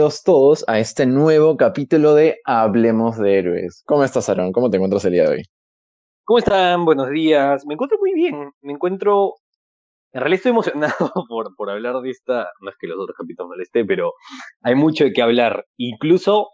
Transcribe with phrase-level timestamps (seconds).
[0.00, 3.82] bienvenidos todos a este nuevo capítulo de Hablemos de Héroes.
[3.84, 4.50] ¿Cómo estás, Aaron?
[4.50, 5.42] ¿Cómo te encuentras el día de hoy?
[6.24, 6.86] ¿Cómo están?
[6.86, 7.66] Buenos días.
[7.66, 8.50] Me encuentro muy bien.
[8.62, 9.34] Me encuentro.
[10.14, 10.94] En realidad estoy emocionado
[11.28, 12.48] por, por hablar de esta.
[12.62, 14.14] No es que los otros capítulos no le esté, pero
[14.62, 15.66] hay mucho de qué hablar.
[15.76, 16.48] Incluso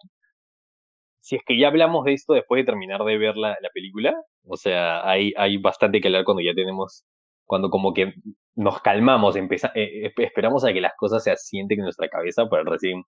[1.20, 4.12] si es que ya hablamos de esto después de terminar de ver la, la película.
[4.48, 7.04] O sea, hay, hay bastante que hablar cuando ya tenemos.
[7.44, 8.12] Cuando como que
[8.56, 12.64] nos calmamos, empeza, eh, esperamos a que las cosas se asienten en nuestra cabeza para
[12.64, 13.04] recién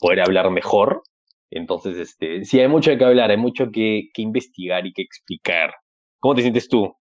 [0.00, 1.02] poder hablar mejor.
[1.50, 5.72] Entonces, este, sí, hay mucho que hablar, hay mucho que, que investigar y que explicar.
[6.18, 6.94] ¿Cómo te sientes tú?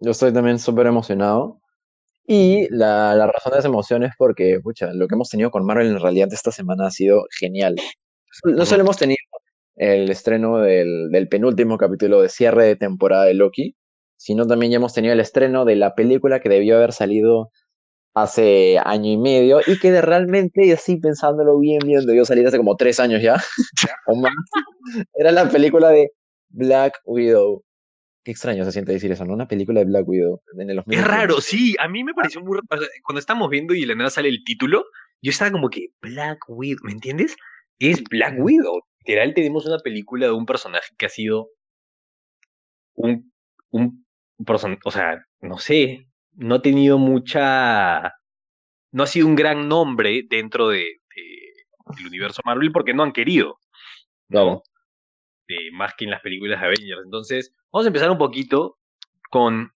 [0.00, 1.60] Yo estoy también súper emocionado.
[2.26, 5.64] Y la, la, razón de esa emoción es porque, pucha, lo que hemos tenido con
[5.64, 7.76] Marvel en realidad esta semana ha sido genial.
[8.44, 9.18] No solo hemos tenido
[9.76, 13.76] el estreno del, del penúltimo capítulo de cierre de temporada de Loki,
[14.16, 17.50] sino también ya hemos tenido el estreno de la película que debió haber salido
[18.16, 22.74] hace año y medio y que realmente, así pensándolo bien, bien, debió salir hace como
[22.74, 23.36] tres años ya,
[24.06, 24.32] o más.
[25.14, 26.10] Era la película de
[26.48, 27.62] Black Widow.
[28.24, 29.34] Qué extraño se siente decir eso, ¿no?
[29.34, 30.40] Una película de Black Widow.
[30.58, 31.76] En el es raro, sí.
[31.78, 32.86] A mí me pareció muy raro.
[33.04, 34.86] Cuando estamos viendo y de la nada sale el título,
[35.20, 37.36] yo estaba como que Black Widow, ¿me entiendes?
[37.78, 38.80] Es Black Widow.
[39.00, 41.50] Literal, tenemos una película de un personaje que ha sido
[42.94, 43.30] un,
[43.70, 44.06] un
[44.84, 46.06] o sea, no sé,
[46.36, 48.14] no ha tenido mucha,
[48.92, 51.00] no ha sido un gran nombre dentro de,
[51.96, 53.58] del universo Marvel porque no han querido,
[54.28, 54.62] ¿no?
[55.72, 57.02] más que en las películas de Avengers.
[57.04, 58.78] Entonces, vamos a empezar un poquito
[59.30, 59.72] con,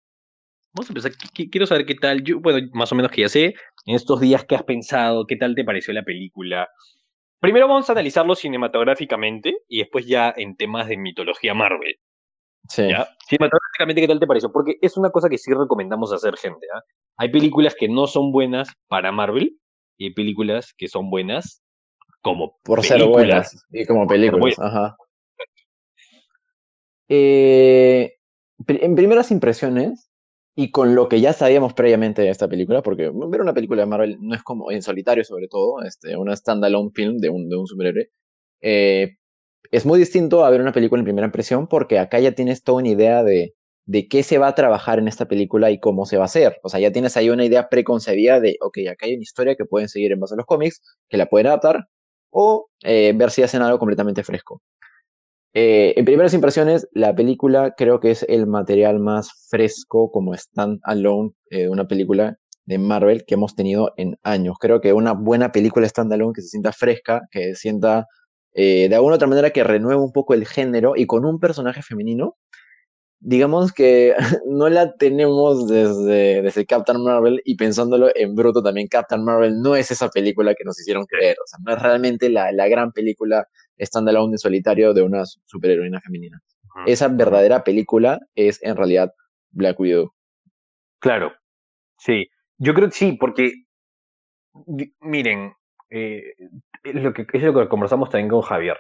[0.74, 3.54] vamos a empezar, quiero saber qué tal, yo, bueno, más o menos que ya sé,
[3.86, 5.26] en estos días, ¿qué has pensado?
[5.28, 6.68] ¿Qué tal te pareció la película?
[7.40, 11.96] Primero vamos a analizarlo cinematográficamente y después ya en temas de mitología Marvel.
[12.68, 12.90] Sí.
[13.80, 14.52] Cinematográficamente, ¿qué tal te pareció?
[14.52, 16.68] Porque es una cosa que sí recomendamos hacer, gente.
[16.76, 16.82] ¿ah?
[17.18, 19.58] Hay películas que no son buenas para Marvel
[19.98, 21.64] y hay películas que son buenas
[22.22, 24.98] como Por ser buenas y como películas, ajá.
[27.08, 28.16] Eh,
[28.68, 30.12] en primeras impresiones,
[30.56, 33.88] y con lo que ya sabíamos previamente de esta película, porque ver una película de
[33.88, 37.56] Marvel no es como en solitario, sobre todo, este, una standalone film de un, de
[37.56, 38.12] un superhéroe,
[38.62, 39.16] eh,
[39.72, 42.80] es muy distinto a ver una película en primera impresión porque acá ya tienes toda
[42.80, 43.56] una idea de,
[43.90, 46.60] de qué se va a trabajar en esta película y cómo se va a hacer.
[46.62, 49.66] O sea, ya tienes ahí una idea preconcebida de, ok, acá hay una historia que
[49.66, 50.80] pueden seguir en base a los cómics,
[51.10, 51.88] que la pueden adaptar,
[52.30, 54.62] o eh, ver si hacen algo completamente fresco.
[55.56, 61.32] Eh, en primeras impresiones, la película creo que es el material más fresco como stand-alone
[61.50, 64.58] eh, una película de Marvel que hemos tenido en años.
[64.60, 68.06] Creo que una buena película stand-alone que se sienta fresca, que sienta
[68.54, 72.36] de alguna otra manera que renueva un poco el género y con un personaje femenino,
[73.20, 74.16] digamos que
[74.48, 79.76] no la tenemos desde, desde Captain Marvel y pensándolo en bruto también, Captain Marvel no
[79.76, 82.92] es esa película que nos hicieron creer, o sea, no es realmente la, la gran
[82.92, 83.48] película
[83.80, 86.42] standalone en solitario de una superheroína femenina.
[86.86, 89.14] Esa verdadera película es en realidad
[89.52, 90.14] Black Widow.
[91.00, 91.34] Claro,
[91.98, 93.52] sí, yo creo que sí, porque
[95.02, 95.54] miren,
[95.90, 96.34] eh,
[96.84, 98.78] es lo que, es lo que conversamos también con Javier.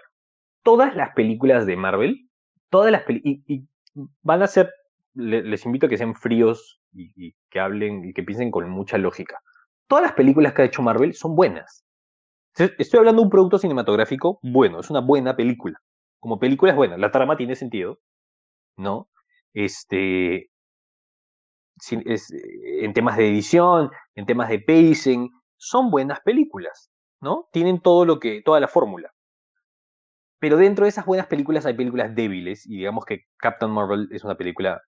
[0.63, 2.29] Todas las películas de Marvel,
[2.69, 4.71] todas las películas, y, van a ser,
[5.13, 9.39] les invito a que sean fríos y, que hablen y que piensen con mucha lógica.
[9.87, 11.83] Todas las películas que ha hecho Marvel son buenas.
[12.55, 15.77] Estoy hablando de un producto cinematográfico bueno, es una buena película.
[16.19, 17.99] Como película es buena, la trama tiene sentido,
[18.75, 19.09] ¿no?
[19.53, 20.49] Este,
[21.91, 26.89] en temas de edición, en temas de pacing, son buenas películas.
[27.21, 27.47] ¿no?
[27.51, 29.11] Tienen todo lo que, toda la fórmula.
[30.39, 34.23] Pero dentro de esas buenas películas hay películas débiles, y digamos que Captain Marvel es
[34.23, 34.81] una película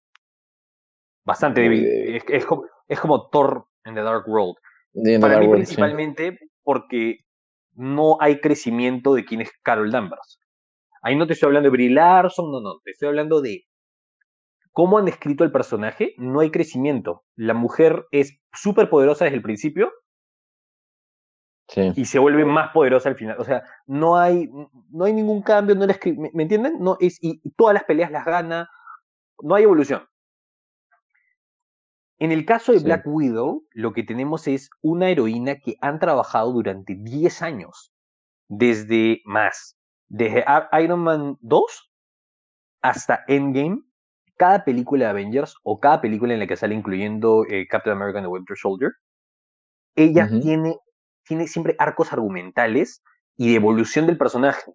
[1.26, 1.86] bastante débil.
[1.86, 4.56] Es, como, es, como, Thor en The Dark World.
[5.20, 7.20] Para mí, principalmente porque
[7.74, 10.40] no hay crecimiento de quién es Carol Danvers.
[11.02, 13.66] Ahí no te estoy hablando de Brie Larson, no, no, te estoy hablando de
[14.72, 17.24] cómo han escrito el personaje, no hay crecimiento.
[17.36, 19.92] La mujer es súper poderosa desde el principio,
[21.76, 23.38] y se vuelve más poderosa al final.
[23.40, 24.50] O sea, no hay,
[24.90, 26.80] no hay ningún cambio, no ¿me, ¿me, entienden?
[26.80, 28.70] No, es, y, todas las peleas las gana,
[29.42, 30.04] no hay evolución.
[32.20, 36.52] En el caso de Black Widow, lo que tenemos es una heroína que han trabajado
[36.52, 37.92] durante 10 años,
[38.48, 39.76] desde más,
[40.08, 40.46] desde
[40.84, 41.92] Iron Man 2
[42.84, 43.82] hasta Endgame,
[44.38, 48.20] cada película de Avengers o cada película en la que sale incluyendo eh, Captain America
[48.20, 48.92] and the Winter Soldier,
[49.96, 50.78] ella tiene
[51.24, 53.04] tiene siempre arcos argumentales
[53.38, 54.72] y de evolución del personaje.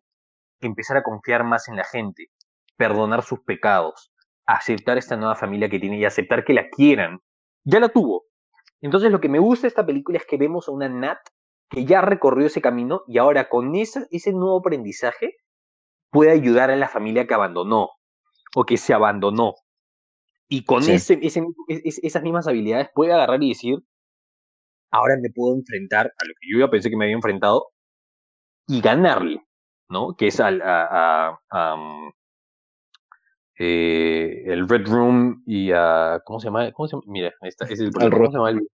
[0.60, 2.31] Empezar a confiar más en la gente,
[2.76, 4.12] perdonar sus pecados,
[4.46, 7.20] aceptar esta nueva familia que tiene y aceptar que la quieran.
[7.64, 8.25] Ya la tuvo.
[8.81, 11.19] Entonces lo que me gusta de esta película es que vemos a una Nat
[11.69, 15.37] que ya recorrió ese camino y ahora con ese, ese nuevo aprendizaje
[16.10, 17.90] puede ayudar a la familia que abandonó
[18.54, 19.54] o que se abandonó.
[20.49, 23.78] Y con ese, esas mismas habilidades puede agarrar y decir,
[24.90, 27.68] ahora me puedo enfrentar a lo que yo ya pensé que me había enfrentado
[28.66, 29.42] y ganarle,
[29.88, 30.14] ¿no?
[30.16, 32.10] Que es al, a, mm,
[33.58, 36.70] eh, el Red Room y a, ¿cómo se llama?
[36.72, 37.04] ¿Cómo se llama?
[37.06, 38.68] Mira, ahí está, ese es el, ¿Cómo se llama el,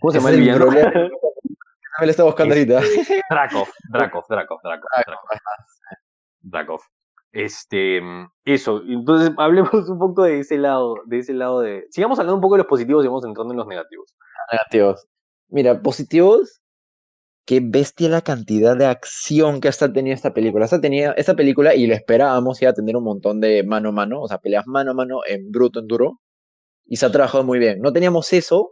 [0.00, 0.70] ¿cómo se llama el villano?
[0.70, 0.82] Me lo
[2.10, 2.80] está buscando ahorita.
[3.30, 4.88] Drakov, Drakov, Drakov, Drakov.
[6.42, 6.80] Drakov.
[7.34, 8.00] Este,
[8.44, 11.84] eso, entonces hablemos un poco de ese lado, de ese lado de...
[11.90, 14.14] Sigamos hablando un poco de los positivos y vamos entrando en los negativos.
[14.52, 15.08] Negativos.
[15.48, 16.60] Mira, positivos,
[17.46, 20.64] qué bestia la cantidad de acción que hasta tenido esta película.
[20.64, 23.92] Esta, tenía, esta película, y lo esperábamos, iba a tener un montón de mano a
[23.92, 26.20] mano, o sea, peleas mano a mano en bruto, en duro,
[26.86, 27.80] y se ha trabajado muy bien.
[27.80, 28.70] No teníamos eso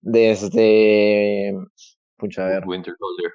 [0.00, 1.52] desde...
[2.16, 2.66] Pucha, a ver.
[2.66, 3.32] Winter Soldier.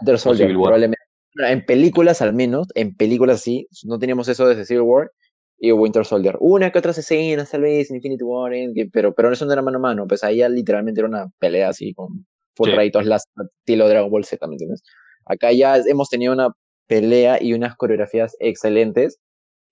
[0.00, 1.02] Winter Soldier, probablemente.
[1.38, 5.10] En películas, al menos, en películas sí, no teníamos eso desde Civil War
[5.58, 6.36] y Winter Soldier.
[6.40, 8.52] Una que otras escenas, tal vez, Infinity War,
[8.92, 11.68] pero, pero eso no era mano a mano, pues ahí ya literalmente era una pelea
[11.70, 13.04] así con full sí.
[13.04, 13.28] las
[13.60, 14.82] estilo Dragon Ball Z, ¿me entiendes?
[15.26, 16.50] Acá ya hemos tenido una
[16.86, 19.18] pelea y unas coreografías excelentes.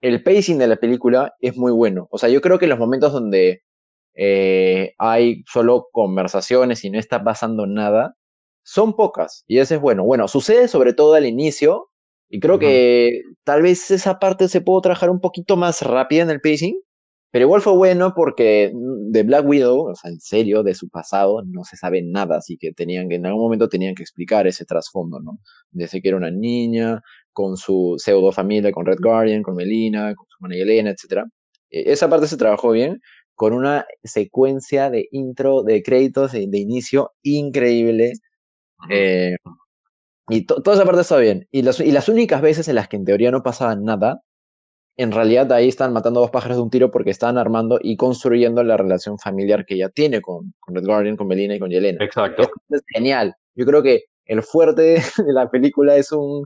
[0.00, 2.08] El pacing de la película es muy bueno.
[2.10, 3.62] O sea, yo creo que en los momentos donde
[4.14, 8.14] eh, hay solo conversaciones y no está pasando nada,
[8.64, 9.44] son pocas.
[9.46, 10.04] Y eso es bueno.
[10.04, 11.88] Bueno, sucede sobre todo al inicio.
[12.28, 12.60] Y creo uh -huh.
[12.60, 16.74] que tal vez esa parte se pudo trabajar un poquito más rápida en el pacing.
[17.34, 21.42] Pero igual fue bueno porque de Black Widow, o sea, en serio, de su pasado,
[21.44, 24.64] no se sabe nada, así que tenían que, en algún momento tenían que explicar ese
[24.64, 25.40] trasfondo, ¿no?
[25.72, 27.00] Desde que era una niña,
[27.32, 31.24] con su pseudo familia, con Red Guardian, con Melina, con su hermana Elena, etc.
[31.70, 33.00] Esa parte se trabajó bien,
[33.34, 38.12] con una secuencia de intro, de créditos, de, de inicio increíble.
[38.90, 39.36] Eh,
[40.28, 41.46] y to, toda esa parte está bien.
[41.50, 44.20] Y las, y las únicas veces en las que en teoría no pasaba nada,
[44.96, 48.62] en realidad ahí están matando dos pájaros de un tiro porque están armando y construyendo
[48.62, 52.04] la relación familiar que ella tiene con, con Red Guardian, con Melina y con Yelena.
[52.04, 52.48] Exacto.
[52.68, 53.34] Es genial.
[53.54, 56.44] Yo creo que el fuerte de la película es un,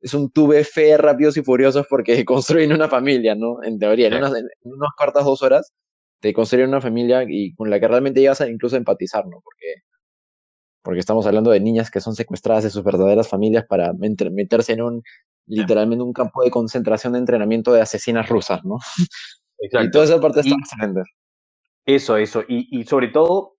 [0.00, 3.62] es un tuve fe rápidos y furiosos porque construyen una familia, ¿no?
[3.62, 4.14] En teoría, sí.
[4.14, 5.72] en, unas, en unas cortas dos horas
[6.20, 9.40] te construyen una familia y con la que realmente llegas a incluso empatizar, ¿no?
[9.42, 9.82] Porque,
[10.82, 14.82] porque estamos hablando de niñas que son secuestradas de sus verdaderas familias para meterse en
[14.82, 15.02] un
[15.46, 18.78] literalmente un campo de concentración de entrenamiento de asesinas rusas, ¿no?
[19.58, 19.86] Exacto.
[19.86, 21.02] Y toda esa parte está excelente.
[21.84, 22.42] Eso, eso.
[22.48, 23.56] Y, y, sobre todo,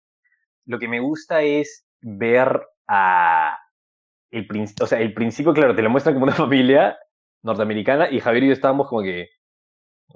[0.66, 3.58] lo que me gusta es ver a.
[4.32, 4.48] El,
[4.82, 6.98] o sea, el principio, claro, te lo muestran como una familia
[7.44, 9.28] norteamericana y Javier y yo estábamos como que.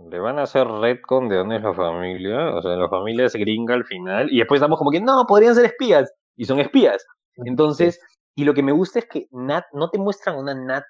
[0.09, 2.53] Le van a hacer retcon de dónde es la familia.
[2.55, 4.27] O sea, la familia es gringa al final.
[4.29, 6.11] Y después estamos como que, no, podrían ser espías.
[6.35, 7.05] Y son espías.
[7.45, 7.99] Entonces,
[8.35, 10.83] y lo que me gusta es que Nat, no te muestran una Nat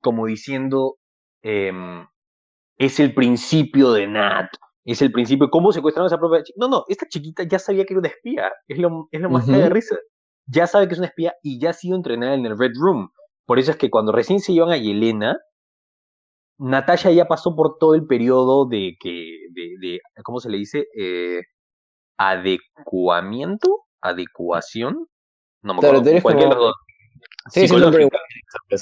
[0.00, 0.96] como diciendo,
[1.42, 1.72] eh,
[2.78, 4.48] es el principio de Nat,
[4.84, 6.56] es el principio, ¿cómo secuestraron a esa propia chica?
[6.60, 9.48] No, no, esta chiquita ya sabía que era una espía, es lo, es lo más
[9.48, 9.56] uh -huh.
[9.56, 9.96] de risa.
[10.48, 13.10] Ya sabe que es una espía y ya ha sido entrenada en el Red Room.
[13.46, 15.38] Por eso es que cuando recién se iban a Yelena,
[16.58, 20.86] Natasha ya pasó por todo el periodo de que, de, de ¿cómo se le dice?
[20.98, 21.40] Eh,
[22.18, 25.08] adecuamiento, adecuación.
[25.62, 26.02] No me acuerdo.
[26.02, 26.72] Claro, cualquier como...
[27.50, 27.76] Sí, sí,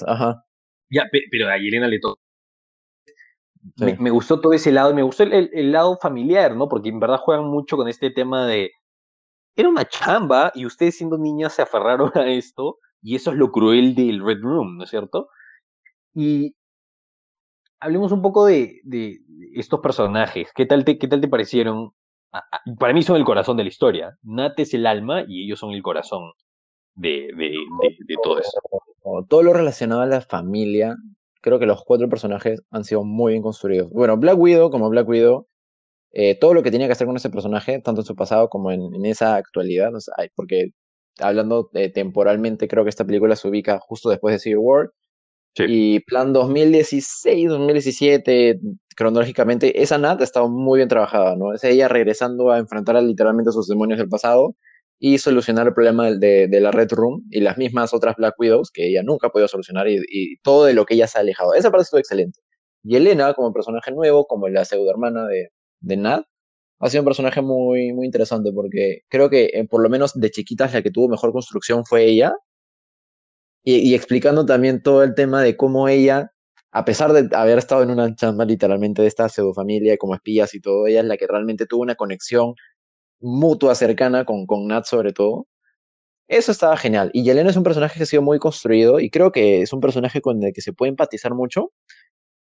[0.06, 0.44] Ajá.
[0.90, 2.21] Ya, pero a Yelena le tocó.
[3.76, 3.85] Sí.
[3.85, 6.68] Me, me, gustó todo ese lado y me gustó el, el, el, lado familiar, ¿no?
[6.68, 8.71] Porque en verdad juegan mucho con este tema de.
[9.56, 13.50] Era una chamba y ustedes siendo niñas se aferraron a esto y eso es lo
[13.50, 15.28] cruel del Red Room, ¿no es cierto?
[16.14, 16.54] Y
[17.80, 19.21] hablemos un poco de, de
[19.54, 20.50] estos personajes.
[20.54, 21.92] ¿Qué tal te, qué tal te parecieron?
[22.78, 24.18] Para mí son el corazón de la historia.
[24.22, 26.32] Nat es el alma y ellos son el corazón
[26.94, 27.28] de,
[28.22, 28.60] todo eso.
[29.28, 30.96] Todo lo relacionado a la familia,
[31.40, 33.90] creo que los cuatro personajes han sido muy bien construidos.
[33.90, 35.46] Bueno, Black Widow como Black Widow,
[36.12, 38.70] eh, todo lo que tenía que hacer con ese personaje, tanto en su pasado como
[38.70, 39.90] en, esa actualidad,
[40.34, 40.70] porque
[41.18, 44.90] hablando eh, temporalmente, creo que esta película se ubica justo después de Civil War.
[45.56, 48.61] Y plan 2016, 2017,
[48.96, 51.52] cronológicamente, esa Nat ha estado muy bien trabajada, ¿no?
[51.52, 54.56] Es ella regresando a enfrentar literalmente a sus demonios del pasado
[54.99, 58.70] y solucionar el problema de, de, la Red Room y las mismas otras Black Widows
[58.70, 61.54] que ella nunca ha solucionar y, y todo de lo que ella se ha alejado.
[61.54, 62.40] Esa parte estuvo excelente.
[62.82, 66.25] Y Elena, como personaje nuevo, como la pseudo hermana de, de Nat,
[66.80, 70.30] ha sido un personaje muy, muy interesante porque creo que eh, por lo menos de
[70.30, 72.34] chiquitas la que tuvo mejor construcción fue ella.
[73.64, 76.33] Y, explicando también todo el tema de cómo ella,
[76.71, 80.54] a pesar de haber estado en una chamba literalmente de esta pseudo familia como espías
[80.54, 82.54] y todo, ella es la que realmente tuvo una conexión
[83.21, 85.47] mutua cercana con, con Nat sobre todo.
[86.28, 87.11] Eso estaba genial.
[87.12, 89.80] Y Yelena es un personaje que ha sido muy construido y creo que es un
[89.80, 91.73] personaje con el que se puede empatizar mucho,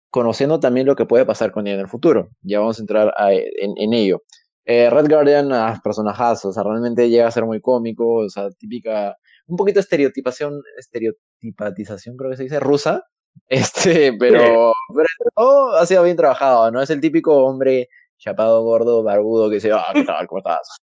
[0.10, 2.30] conociendo también lo que puede pasar con ella en el futuro.
[2.42, 4.24] Ya vamos a entrar en, ello.
[4.66, 8.50] Eh, Red Guardian, ah, personajazo, o sea, realmente llega a ser muy cómico, o sea,
[8.52, 13.04] típica, un poquito estereotipación, estereotipatización creo que se dice, rusa,
[13.48, 16.82] este, pero, pero todo ha sido bien trabajado, ¿no?
[16.82, 20.28] Es el típico hombre chapado, gordo, barbudo, que se va, ah, ¿qué tal?
[20.28, 20.78] ¿Cómo estás?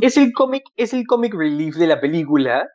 [0.00, 2.66] Es el cómic, es el comic relief de la película.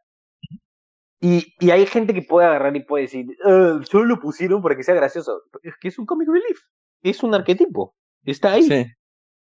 [1.20, 4.76] Y, y, hay gente que puede agarrar y puede decir, ah, solo lo pusieron para
[4.76, 5.42] que sea gracioso.
[5.64, 6.60] Es que es un comic relief.
[7.04, 7.96] Es un arquetipo.
[8.24, 8.86] Está ahí.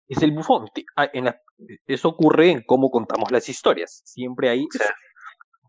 [0.07, 0.67] Es el bufón.
[0.95, 1.09] Ah,
[1.87, 4.01] eso ocurre en cómo contamos las historias.
[4.05, 4.65] Siempre hay.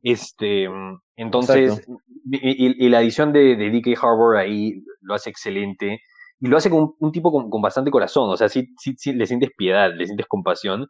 [0.02, 0.68] Este,
[1.16, 1.86] entonces,
[2.30, 3.90] y, la edición de, de D.K.
[4.00, 6.00] Harbour ahí lo hace excelente.
[6.40, 9.26] Y lo hace con un tipo con, bastante corazón, o sea, sí, sí, sí, le
[9.26, 10.88] sientes piedad, le sientes compasión.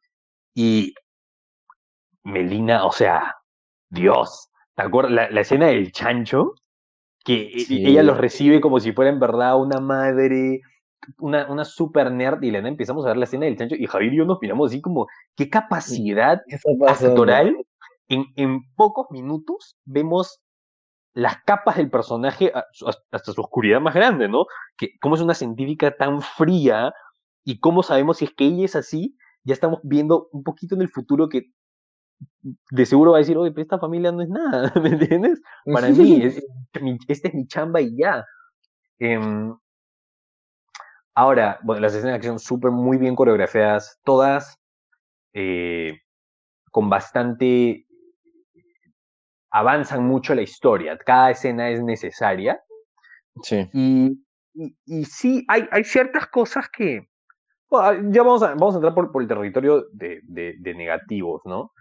[0.54, 0.94] Y
[2.22, 3.34] Melina, o sea,
[3.88, 5.32] Dios, ¿te acuerdas?
[5.32, 6.54] La, escena del chancho,
[7.24, 10.60] que e, ella los recibe como si fuera en verdad una madre,
[11.18, 14.14] una, una super nerd, y le empezamos a ver la escena del chancho, y Javier
[14.14, 16.40] y yo nos miramos así como, qué capacidad
[16.86, 17.56] actoral.
[18.10, 20.40] En, pocos minutos vemos
[21.14, 22.52] las capas del personaje
[23.12, 24.46] hasta su oscuridad más grande, ¿no?
[24.76, 26.92] Que cómo es una científica tan fría
[27.44, 30.82] y cómo sabemos si es que ella es así, ya estamos viendo un poquito en
[30.82, 31.52] el futuro que
[32.42, 35.40] de seguro va a decir, oye, pero esta familia no es nada, ¿me entiendes?
[35.64, 36.22] Para mí,
[37.08, 38.24] esta es mi chamba y ya.
[38.98, 39.54] Em,
[41.14, 44.58] ahora, bueno, las escenas de acción súper muy bien coreografiadas, todas
[45.32, 46.00] eh,
[46.70, 47.86] con bastante
[49.50, 52.62] avanzan mucho la historia, cada escena es necesaria.
[53.42, 53.68] Sí.
[53.72, 54.24] Y,
[54.84, 57.08] y, sí, hay, hay, ciertas cosas que...
[57.70, 61.72] ya vamos a, vamos a entrar por, por el territorio de, de, negativos, ¿no?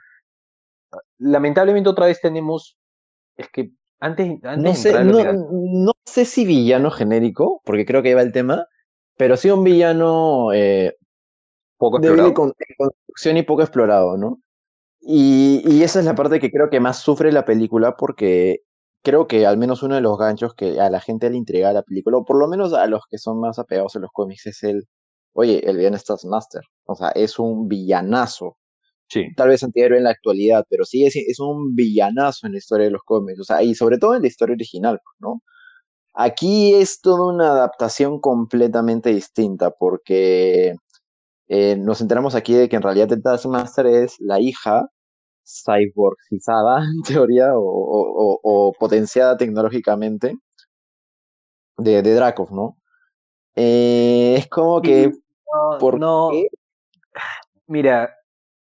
[1.18, 2.78] Lamentablemente otra vez tenemos...
[3.38, 3.72] Es que
[4.02, 8.66] antes, antes no, sé, no, sé si villano genérico, porque creo que iba el tema,
[9.18, 10.96] pero sí un villano eh,
[11.78, 12.30] poco explorado.
[12.30, 14.42] de construcción y poco explorado, ¿no?
[15.02, 18.60] Y, esa es la parte que creo que más sufre la película porque
[19.04, 21.84] creo que al menos uno de los ganchos que a la gente le intriga la
[21.84, 24.64] película, o por lo menos a los que son más apegados a los cómics, es
[24.64, 24.84] el,
[25.34, 26.62] oye, el villano es Master.
[26.86, 28.58] O sea, es un villanazo.
[29.10, 29.26] Sí.
[29.36, 32.86] Tal vez antihéroe en la actualidad, pero sí es, es un villanazo en la historia
[32.86, 33.40] de los cómics.
[33.40, 35.42] O sea, y sobre todo en la historia original, ¿no?
[36.14, 40.76] Aquí es toda una adaptación completamente distinta porque
[41.50, 44.88] eh, nos enteramos aquí de que en realidad el Taskmaster es la hija
[45.44, 50.36] cyborgizada, en teoría, o, potenciada tecnológicamente
[51.78, 52.78] de, de Dracov, ¿no?
[53.56, 55.12] Eh, es como que...
[56.00, 56.32] No,
[57.66, 58.16] Mira,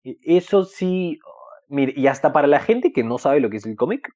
[0.04, 1.20] e, eso sí,
[1.70, 4.10] mira, y hasta para la gente que no sabe lo que es el cómic,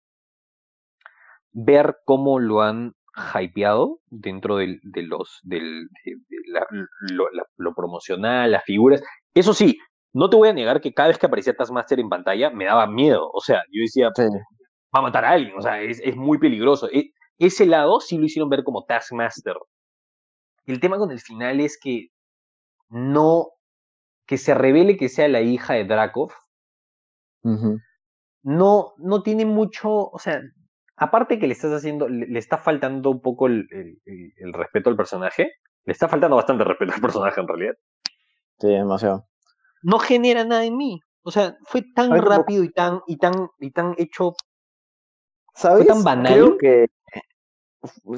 [1.52, 2.94] ver cómo lo han
[3.34, 6.16] hypeado dentro de los, del, de,
[7.58, 9.02] lo, promocional, las figuras.
[9.34, 9.78] Eso sí,
[10.14, 12.88] no te voy a negar que cada vez que aparecía Taskmaster en pantalla me daba
[12.88, 13.30] miedo.
[13.34, 16.90] O sea, yo decía, va a matar a alguien, o sea, es, es muy peligroso.
[16.92, 19.56] E, ese lado sí lo hicieron ver como Taskmaster.
[20.66, 22.10] El tema con el final es que
[22.90, 23.50] no,
[24.26, 26.32] que se revele que sea la hija de Drakov,
[28.44, 30.42] no, no tiene mucho, o sea,
[31.00, 33.68] aparte que le estás haciendo, le, está faltando un poco el,
[34.54, 35.52] respeto al personaje,
[35.86, 37.74] le está faltando bastante respeto al personaje en realidad.
[38.60, 39.26] Sí, demasiado.
[39.82, 41.00] No genera nada en mí.
[41.24, 44.34] O sea, fue tan rápido y tan, y tan, y tan hecho.
[45.56, 45.86] ¿Sabes?
[45.86, 46.34] Fue tan banal.
[46.34, 46.88] Creo que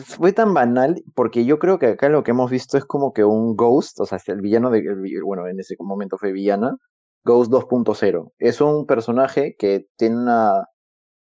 [0.03, 3.23] fue tan banal porque yo creo que acá lo que hemos visto es como que
[3.23, 4.83] un Ghost, o sea, el villano de,
[5.23, 6.75] bueno, en ese momento fue villana,
[7.23, 8.31] Ghost 2.0.
[8.39, 10.65] Es un personaje que tiene una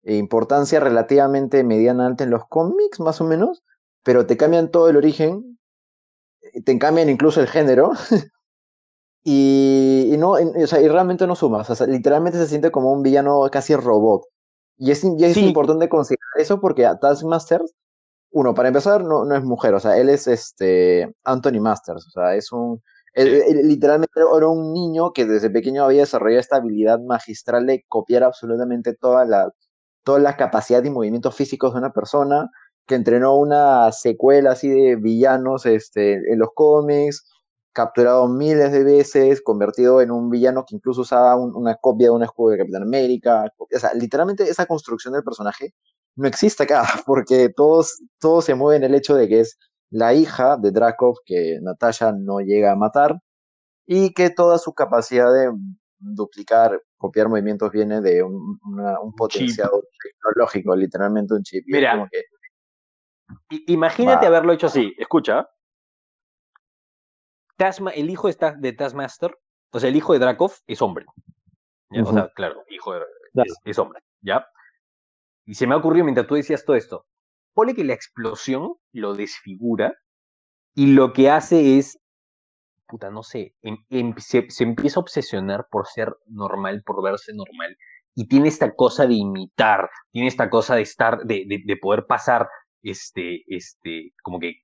[0.05, 3.63] importancia relativamente mediana alta en los cómics, más o menos,
[4.03, 5.59] pero te cambian todo el origen,
[6.43, 7.93] eh, te cambian incluso el género,
[9.25, 13.03] y, no, o sea, y realmente no sumas, o sea, literalmente se siente como un
[13.03, 14.23] villano casi robot.
[14.77, 17.63] Y es, es importante considerar eso porque a Taskmaster,
[18.33, 22.11] uno, para empezar, no, no es mujer, o sea, él es este Anthony Masters, o
[22.11, 22.83] sea, es un,
[23.15, 28.95] literalmente era un niño que desde pequeño había desarrollado esta habilidad magistral de copiar absolutamente
[28.95, 29.53] todas las
[30.05, 32.51] toda la capacidad y movimientos físicos de una persona,
[32.87, 37.25] que entrenó una secuela así de villanos este, en los cómics,
[37.73, 42.23] capturado miles de veces, convertido en un villano que incluso usaba una copia de un
[42.23, 43.47] escudo de Capitán América.
[43.59, 45.75] O sea, literalmente esa construcción del personaje
[46.17, 49.59] no existe acá, porque todos, todos se mueven el hecho de que es
[49.91, 53.21] la hija de Drakov que Natasha no llega a matar
[53.87, 55.53] y que toda su capacidad de
[55.99, 61.63] duplicar copiar movimientos viene de un, un potenciado tecnológico, literalmente un chip.
[61.67, 62.09] Mira,
[63.67, 65.47] imagínate haberlo hecho así, escucha.
[67.57, 69.37] Tasma, el hijo de, de Taskmaster,
[69.71, 71.05] o sea, el hijo de Drakov es hombre.
[71.91, 73.03] O sea, claro, hijo de,
[73.67, 74.47] es, hombre, ¿ya?
[75.45, 77.05] Y se me ha ocurrido mientras tú decías todo esto,
[77.53, 79.95] pone que la explosión lo desfigura
[80.75, 81.99] y lo que hace es,
[82.87, 83.55] puta, no sé,
[84.19, 87.77] se, empieza a obsesionar por ser normal, por verse normal,
[88.15, 92.49] y tiene esta cosa de imitar, tiene esta cosa de estar, de, de, poder pasar,
[92.83, 94.55] este, este, como que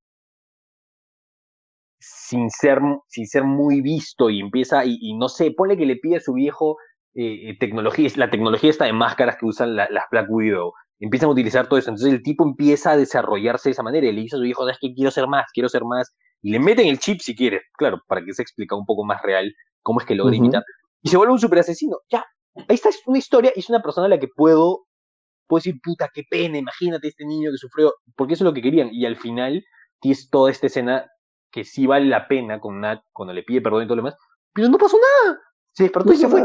[1.98, 6.16] sin ser, sin ser muy visto y empieza, y, no sé, pone que le pide
[6.16, 6.76] a su viejo
[7.14, 11.32] eh, eh, tecnología, la tecnología está de máscaras que usan las Black Widow, empiezan a
[11.32, 14.36] utilizar todo eso, entonces el tipo empieza a desarrollarse de esa manera y le dice
[14.36, 16.98] a su hijo, es que quiero ser más, quiero ser más, y le meten el
[16.98, 20.14] chip si quiere, claro, para que se explique un poco más real cómo es que
[20.14, 20.62] logra imitar,
[21.02, 23.82] y se vuelve un super asesino, ya, ahí está, es una historia, y es una
[23.82, 24.86] persona a la que puedo,
[25.46, 28.62] puedo decir, puta, qué pena, imagínate este niño que sufrió, porque eso es lo que
[28.62, 29.64] querían, y al final
[30.00, 31.06] tienes toda esta escena
[31.50, 34.16] que sí vale la pena con Nat cuando le pide perdón y todo lo demás,
[34.52, 35.40] pero no pasó nada.
[35.72, 36.44] Se despertó y se fue.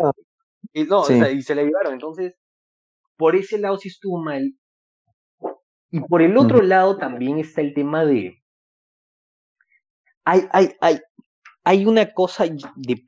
[0.73, 1.93] Y, no, o sea, y se la llevaron.
[1.93, 2.35] Entonces,
[3.17, 4.53] por ese lado sí estuvo mal.
[5.91, 8.43] Y por el otro lado también está el tema de.
[10.25, 10.99] Hay, hay, hay,
[11.63, 13.05] hay una cosa de.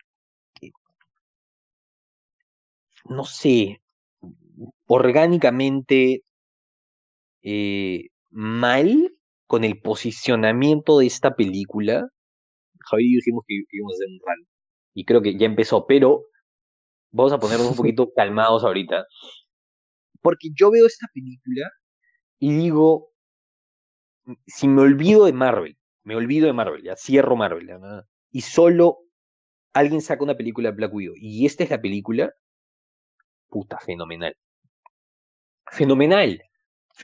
[3.05, 3.81] No sé.
[4.87, 6.23] Orgánicamente.
[7.43, 9.13] Eh, mal
[9.47, 12.09] con el posicionamiento de esta película,
[12.89, 14.47] Javi y yo dijimos que íbamos a hacer un run.
[14.95, 16.25] Y creo que ya empezó, pero
[17.11, 19.05] vamos a ponernos un poquito calmados ahorita.
[20.21, 21.71] Porque yo veo esta película
[22.39, 23.11] y digo,
[24.47, 25.76] si me olvido de Marvel,
[26.07, 27.69] me olvido de Marvel, ya cierro Marvel,
[28.31, 28.99] y solo
[29.73, 32.33] alguien saca una película de Black Widow, y esta es la película,
[33.49, 34.33] puta, fenomenal.
[35.69, 36.41] Fenomenal.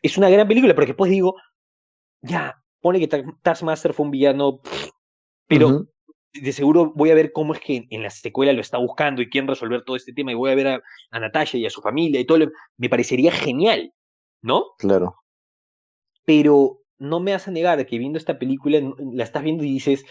[0.02, 1.36] Es una gran película, porque después digo,
[2.22, 4.62] ya, pone que Taskmaster fue un villano,
[5.48, 5.86] pero
[6.32, 9.30] de seguro voy a ver cómo es que en la secuela lo está buscando y
[9.30, 11.82] quién resolver todo este tema y voy a ver a, a Natasha y a su
[11.82, 12.40] familia y todo.
[12.78, 13.94] me parecería genial,
[14.42, 14.76] ¿no?
[14.78, 15.18] Claro.
[16.24, 18.80] Pero no me vas a negar que viendo esta película
[19.14, 20.06] la estás viendo y dices,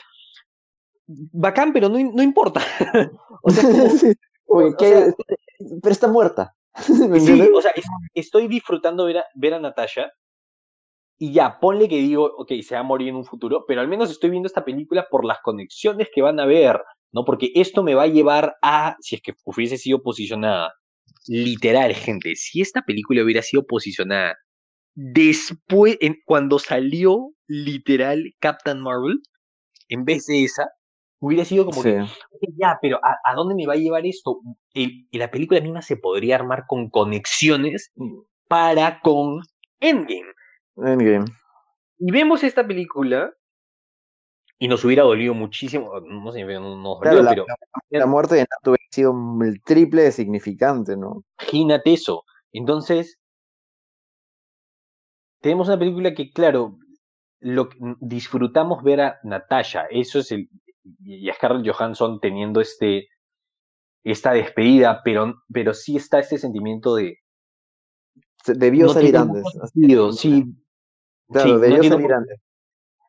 [1.07, 2.61] bacán, pero no, no importa.
[3.43, 5.13] o sea,
[5.83, 6.55] pero está muerta.
[6.75, 7.73] sí, o sea,
[8.15, 10.13] estoy disfrutando ver a, ver a Natasha
[11.19, 13.89] y ya, ponle que digo, ok, se va a morir en un futuro, pero al
[13.89, 16.81] menos estoy viendo esta película por las conexiones que van a ver,
[17.13, 17.25] ¿no?
[17.25, 20.73] Porque esto me va a llevar a, si es que hubiese sido posicionada,
[21.29, 24.37] literal, gente, si esta película hubiera sido posicionada
[24.95, 29.21] después, en, cuando salió literal Captain Marvel,
[29.89, 30.71] en vez de esa,
[31.21, 32.05] hubiera sido como que,
[32.57, 34.41] ya, pero ¿a, dónde me va a llevar esto?
[34.75, 37.93] Y, la película misma se podría armar con conexiones
[38.49, 39.43] para con
[39.81, 40.33] Endgame.
[40.77, 41.27] Endgame.
[41.99, 43.33] Y vemos esta película
[44.59, 47.47] y nos hubiera dolido muchísimo, no sé, no nos dolió, la, pero...
[47.91, 51.25] La, muerte de Nato hubiera sido el triple de significante, ¿no?
[51.41, 52.25] Imagínate eso.
[52.53, 53.19] Entonces,
[55.43, 56.79] tenemos una película que, claro,
[57.41, 57.69] lo,
[58.01, 60.49] disfrutamos ver a Natasha, eso es el...
[61.05, 63.09] y a Scarlett Johansson teniendo este
[64.05, 67.19] esta despedida, pero, pero sí está este sentimiento de...
[68.47, 69.45] Debió salir antes.
[70.13, 70.45] sí,
[71.29, 72.41] Claro, debió salir antes.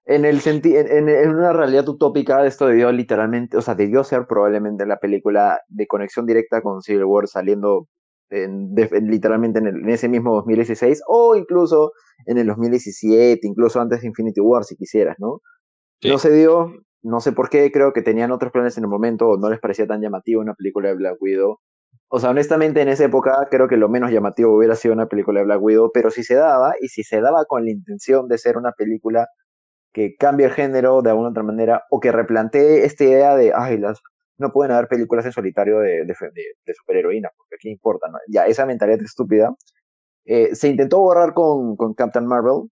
[0.06, 4.86] En, el en, en, una realidad utópica, esto debió literalmente, o sea, debió ser probablemente
[4.86, 7.88] la película de conexión directa con Civil War saliendo
[8.34, 8.74] en,
[9.08, 11.92] literalmente en, ese mismo 2016 o incluso
[12.26, 15.42] en el 2017, incluso antes de Infinity War, si quisieras, ¿no?
[16.04, 19.30] No se dio, no sé por qué, creo que tenían otros planes en el momento
[19.30, 21.60] o no les parecía tan llamativo una película de Black Widow.
[22.10, 25.40] O sea, honestamente en esa época creo que lo menos llamativo hubiera sido una película
[25.40, 28.38] de Black Widow, pero si se daba, y si se daba con la intención de
[28.38, 29.28] ser una película
[29.94, 33.78] que cambie el género de alguna otra manera, o que replantee esta idea de, ay,
[33.78, 34.02] las,
[34.38, 36.16] no pueden haber películas en solitario de, de,
[36.66, 38.18] de, superheroínas, porque aquí importa, ¿no?
[38.28, 39.54] Ya, esa mentalidad estúpida.
[40.26, 42.70] Eh, se intentó borrar con, con Captain Marvel,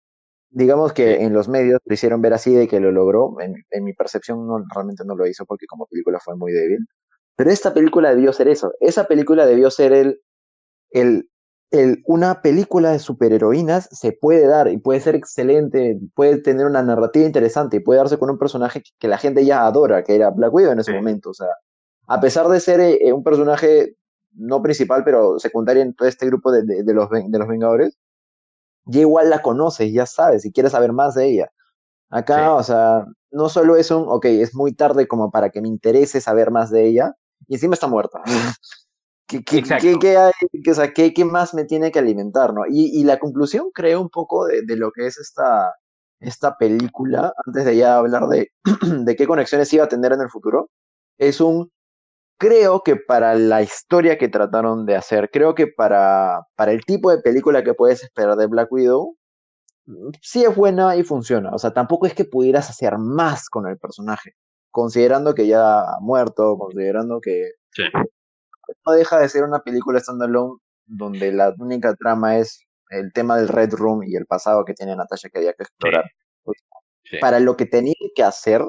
[0.50, 3.84] digamos que en los medios lo hicieron ver así de que lo logró, en, en
[3.84, 6.80] mi percepción no, realmente no lo hizo porque como película fue muy débil,
[7.36, 8.74] pero esta película debió ser eso.
[8.80, 10.22] Esa película debió ser el,
[10.92, 11.31] el,
[11.72, 16.84] el, una película de superheroínas se puede dar y puede ser excelente, puede tener una
[16.84, 20.30] narrativa interesante y puede darse con un personaje que la gente ya adora, que era
[20.30, 21.30] Black Widow en ese momento.
[21.30, 21.48] O sea,
[22.08, 23.96] a pesar de ser eh, un personaje
[24.34, 27.98] no principal, pero secundario en todo este grupo de, de, los, de los Vengadores,
[28.86, 31.52] ya igual la conoces, ya sabes, y quieres saber más de ella.
[32.10, 35.70] Acá, o sea, no solo es un, ok, es muy tarde como para que me
[35.70, 37.14] interese saber más de ella,
[37.48, 38.22] y encima está muerta.
[39.32, 40.32] ¿Qué, qué, qué- qué hay-
[40.64, 42.64] qué- o sea, qué- qué más me tiene que alimentar, no?
[42.70, 45.74] Y, y la conclusión creo un poco de, de lo que es esta,
[46.20, 48.50] esta película, antes de ya hablar de,
[49.06, 50.70] de qué conexiones iba a tener en el futuro,
[51.18, 51.72] es un,
[52.38, 57.12] creo que para la historia que trataron de hacer, creo que para, para el tipo
[57.12, 59.16] de película que puedes esperar de Black Widow,
[59.86, 61.52] mm, sí es buena y funciona.
[61.54, 64.34] O sea, tampoco es que pudieras hacer más con el personaje,
[64.72, 67.84] considerando que ya ha muerto, considerando que Sí.
[68.86, 73.48] No deja de ser una película standalone donde la única trama es el tema del
[73.48, 76.06] Red Room y el pasado que tiene Natasha que había que explorar.
[77.04, 77.18] Sí.
[77.20, 78.62] Para lo que tenían que hacer,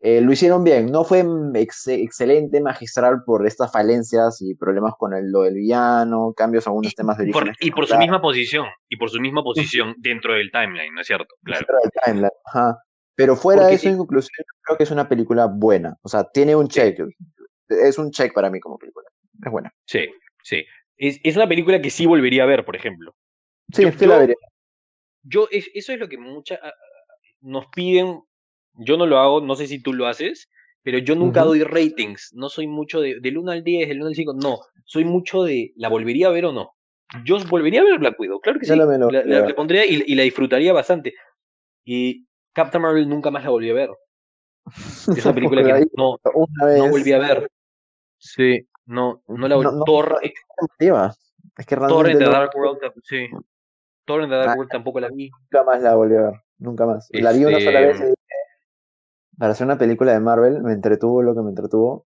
[0.00, 0.90] eh, lo hicieron bien.
[0.90, 6.32] No fue ex- excelente, magistral por estas falencias y problemas con el, lo del villano,
[6.34, 9.42] cambios a algunos temas de Y por, y su misma posición, y por su misma
[9.42, 11.34] posición dentro del timeline, ¿no es cierto?
[11.44, 11.60] Claro.
[11.60, 12.78] dentro del timeline, ajá.
[13.14, 15.96] Pero fuera Porque de eso, en conclusión, creo que es una película buena.
[16.02, 16.98] O sea, tiene un check.
[17.68, 19.01] Es un check para mí como película.
[19.44, 19.72] Es buena.
[19.86, 20.06] Sí,
[20.42, 20.64] sí.
[20.96, 23.14] Es, es una película que sí volvería a ver, por ejemplo.
[23.72, 24.36] Sí, Yo- sí la vería.
[25.24, 26.58] Yo, es- eso es lo que muchas
[27.40, 28.20] nos piden.
[28.74, 30.48] Yo no lo hago, no sé si tú lo haces,
[30.82, 32.32] pero yo nunca doy ratings.
[32.34, 34.32] No soy mucho de, del 1 al 10, del 1 al 5.
[34.34, 36.72] No, soy mucho de, ¿la volvería a ver o no?
[37.24, 38.72] Yo volvería a ver Black Widow, claro que sí.
[38.74, 41.14] la pondría y, y la disfrutaría bastante.
[41.84, 43.90] Y Captain Marvel nunca más la volví a ver.
[45.18, 46.78] Es una película La que no, una vez.
[46.78, 47.50] no volví a ver.
[48.18, 49.56] Sí, no, no la.
[49.56, 53.28] No, Thor, no, es que Thor in the Dark World, sí.
[54.04, 54.54] Thor in the Dark Ah.
[54.56, 55.30] World tampoco la vi.
[55.30, 56.34] nunca más la volví a ver.
[56.58, 57.08] Nunca más.
[57.12, 58.14] La vi una sola vez y Este, dije,
[59.38, 62.06] para hacer una película de Marvel me entretuvo lo que me entretuvo,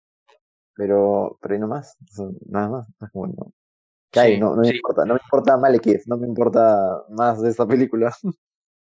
[0.75, 1.97] pero, pero ahí no más.
[2.01, 2.87] O sea, nada más.
[3.11, 3.53] Como, no.
[4.11, 4.33] ¿Qué hay?
[4.35, 4.75] Sí, No, no me sí.
[4.75, 5.05] importa.
[5.05, 6.01] No me importa Malekith.
[6.07, 8.13] No me importa más de esta película.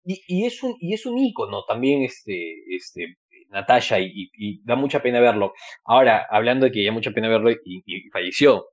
[0.04, 3.18] Y, y es un y es un ícono también este este
[3.52, 4.30] Natasha y,
[4.64, 5.54] da mucha pena verlo.
[5.84, 8.66] Ahora, hablando de que da mucha pena verlo y, y falleció.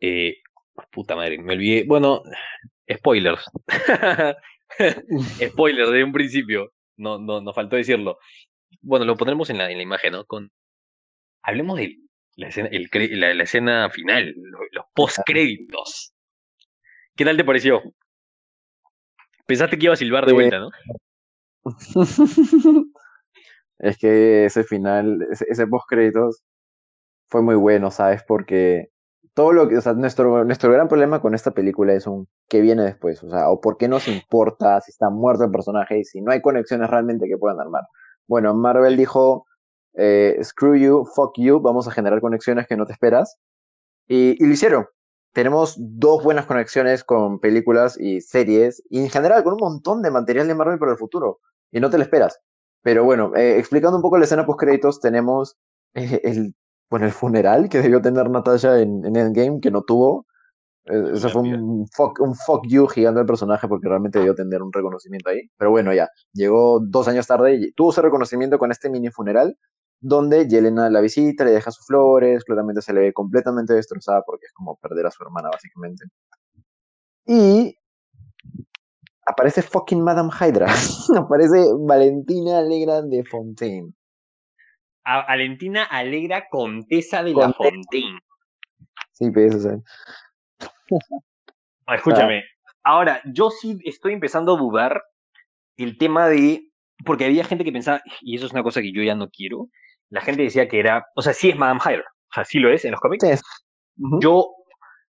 [0.00, 0.36] Eh,
[0.90, 1.84] puta madre, me olvidé.
[1.86, 2.22] Bueno,
[2.92, 3.44] spoilers.
[5.48, 6.72] spoilers de un principio.
[6.96, 8.18] No, no, nos faltó decirlo.
[8.82, 10.24] Bueno, lo pondremos en la, en la imagen, ¿no?
[10.26, 10.50] Con,
[11.42, 11.98] hablemos de
[12.36, 16.14] la escena, el cre- la, la escena final, lo- los post-créditos.
[17.16, 17.82] ¿Qué tal te pareció?
[19.46, 20.70] Pensaste que iba a silbar de vuelta, ¿no?
[23.84, 26.42] es que ese final, ese, post créditos
[27.28, 28.22] fue muy bueno, ¿sabes?
[28.26, 28.88] Porque
[29.34, 32.62] todo lo que, o sea, nuestro, nuestro gran problema con esta película es un qué
[32.62, 36.04] viene después, o sea, o por qué nos importa si está muerto el personaje y
[36.04, 37.82] si no hay conexiones realmente que puedan armar.
[38.26, 39.44] Bueno, Marvel dijo,
[39.94, 43.36] eh, screw you, fuck you, vamos a generar conexiones que no te esperas.
[44.08, 44.86] Y, y lo hicieron.
[45.34, 50.10] Tenemos dos buenas conexiones con películas y series, y en general con un montón de
[50.10, 52.40] material de Marvel para el futuro, y no te lo esperas.
[52.84, 55.56] Pero bueno, eh, explicando un poco la escena post créditos, tenemos
[55.94, 56.54] eh, el,
[56.90, 60.26] bueno, el funeral que debió tener Natasha en, en Endgame, que no tuvo.
[60.84, 64.62] Eh, Eso fue un fuck, un fuck you gigante al personaje porque realmente debió tener
[64.62, 65.40] un reconocimiento ahí.
[65.56, 69.56] Pero bueno, ya, llegó dos años tarde y tuvo ese reconocimiento con este mini funeral,
[70.00, 74.44] donde Yelena la visita, le deja sus flores, claramente se le ve completamente destrozada porque
[74.44, 76.04] es como perder a su hermana, básicamente.
[77.26, 77.78] Y
[79.26, 80.66] aparece fucking Madame Hydra.
[81.16, 83.92] aparece Valentina Alegra de Fontaine.
[85.04, 87.52] A Valentina Alegra, Contesa de la.
[87.52, 88.18] Fontaine.
[89.12, 89.76] Sí, pues, o sea,
[91.86, 92.42] Ah, Escúchame,
[92.82, 95.02] ahora, yo sí estoy empezando a dudar
[95.76, 96.70] el tema de.
[97.04, 99.68] Porque había gente que pensaba, y eso es una cosa que yo ya no quiero.
[100.10, 101.04] La gente decía que era.
[101.14, 102.04] O sea, sí es Madame Hydra.
[102.30, 103.24] O sea, sí lo es en los cómics.
[103.26, 103.34] sí.
[104.20, 104.48] Yo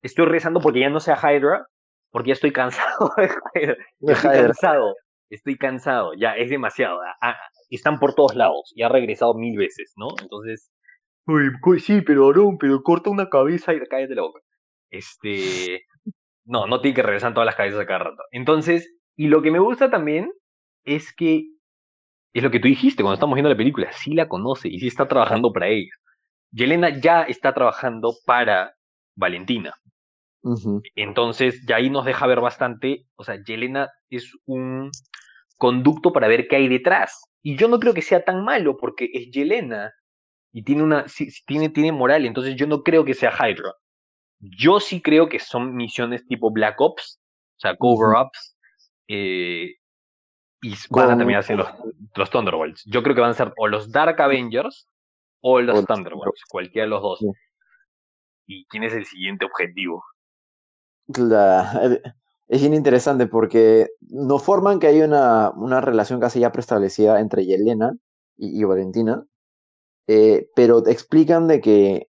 [0.02, 1.66] estoy rezando porque ya no sea Hydra,
[2.14, 3.10] porque ya estoy cansado
[4.00, 4.94] Estoy cansado.
[5.28, 6.12] Estoy cansado.
[6.14, 7.00] Ya es demasiado.
[7.02, 7.36] Ah, ah,
[7.70, 8.72] están por todos lados.
[8.76, 10.10] Y ha regresado mil veces, ¿no?
[10.22, 10.70] Entonces.
[11.26, 14.38] Uy, sí, pero Aaron, pero corta una cabeza y cállate la boca.
[14.90, 15.86] Este.
[16.44, 18.22] No, no tiene que regresar todas las cabezas a cada rato.
[18.30, 20.30] Entonces, y lo que me gusta también
[20.84, 21.48] es que.
[22.32, 23.90] Es lo que tú dijiste cuando estamos viendo la película.
[23.90, 25.90] Sí la conoce y sí está trabajando para ella.
[26.52, 28.76] Yelena ya está trabajando para
[29.16, 29.74] Valentina.
[30.94, 34.90] Entonces, ya ahí nos deja ver bastante, o sea, Yelena es un
[35.56, 37.22] conducto para ver qué hay detrás.
[37.42, 39.92] Y yo no creo que sea tan malo porque es Yelena
[40.52, 43.72] y tiene una sí, tiene tiene moral, entonces yo no creo que sea Hydra.
[44.38, 47.20] Yo sí creo que son misiones tipo Black Ops,
[47.56, 48.56] o sea, cover ups
[49.08, 49.76] eh,
[50.62, 51.74] y van a terminar siendo los,
[52.14, 52.84] los Thunderbolts.
[52.86, 54.88] Yo creo que van a ser o los Dark Avengers
[55.40, 57.24] o los Thunderbolts, cualquiera de los dos.
[58.46, 60.04] ¿Y quién es el siguiente objetivo?
[61.08, 62.02] La- el-
[62.48, 67.46] es bien interesante porque nos forman que hay una, una relación casi ya preestablecida entre
[67.46, 67.96] Yelena
[68.36, 69.24] y, y Valentina,
[70.06, 72.08] eh, pero te explican de que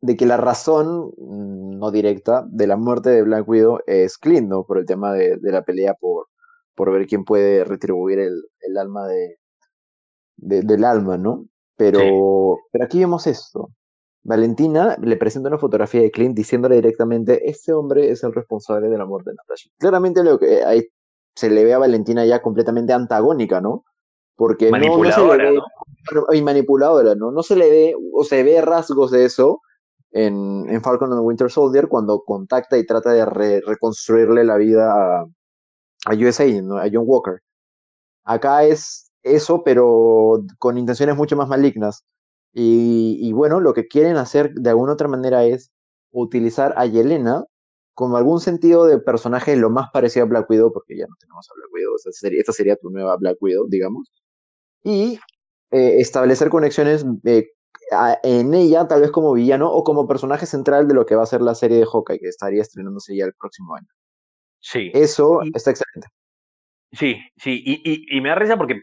[0.00, 4.48] de que la razón mm, no directa de la muerte de Black Widow es Clint,
[4.48, 4.64] ¿no?
[4.64, 6.28] Por el tema de, la pelea por,
[6.74, 8.42] por ver quién puede retribuir el,
[8.78, 9.38] alma de,
[10.36, 11.46] del alma, ¿no?
[11.76, 13.70] Pero, pero aquí vemos esto.
[14.22, 18.98] Valentina le presenta una fotografía de Clint diciéndole directamente, este hombre es el responsable de
[18.98, 19.70] la muerte de Natasha.
[19.78, 20.86] Claramente lo que ahí
[21.34, 23.84] se le ve a Valentina ya completamente antagónica, ¿no?
[24.36, 27.30] Porque manipuladora, no, se Y manipuladora, ¿no?
[27.30, 29.60] No se le ve, o se ve rasgos de eso
[30.10, 35.24] en, en Falcon and Winter Soldier cuando contacta y trata de reconstruirle la vida a,
[36.06, 36.78] a USA, ¿no?
[36.78, 37.40] a John Walker.
[38.24, 42.04] Acá es eso, pero con intenciones mucho más malignas.
[42.52, 45.70] Y, bueno, lo que quieren hacer de alguna otra manera es
[46.10, 47.44] utilizar a Yelena
[47.94, 51.48] como algún sentido de personaje lo más parecido a Black Widow, porque ya no tenemos
[51.50, 54.10] a Black Widow, esta sería, tu nueva Black Widow, digamos,
[54.82, 55.20] y
[55.70, 57.46] eh, establecer conexiones eh,
[58.22, 61.26] en ella, tal vez como villano o como personaje central de lo que va a
[61.26, 63.88] ser la serie de Hawkeye, que estaría estrenándose ya el próximo año.
[64.60, 64.90] Sí.
[64.94, 66.08] Eso está excelente.
[66.92, 68.80] Sí, sí, y, y me da risa porque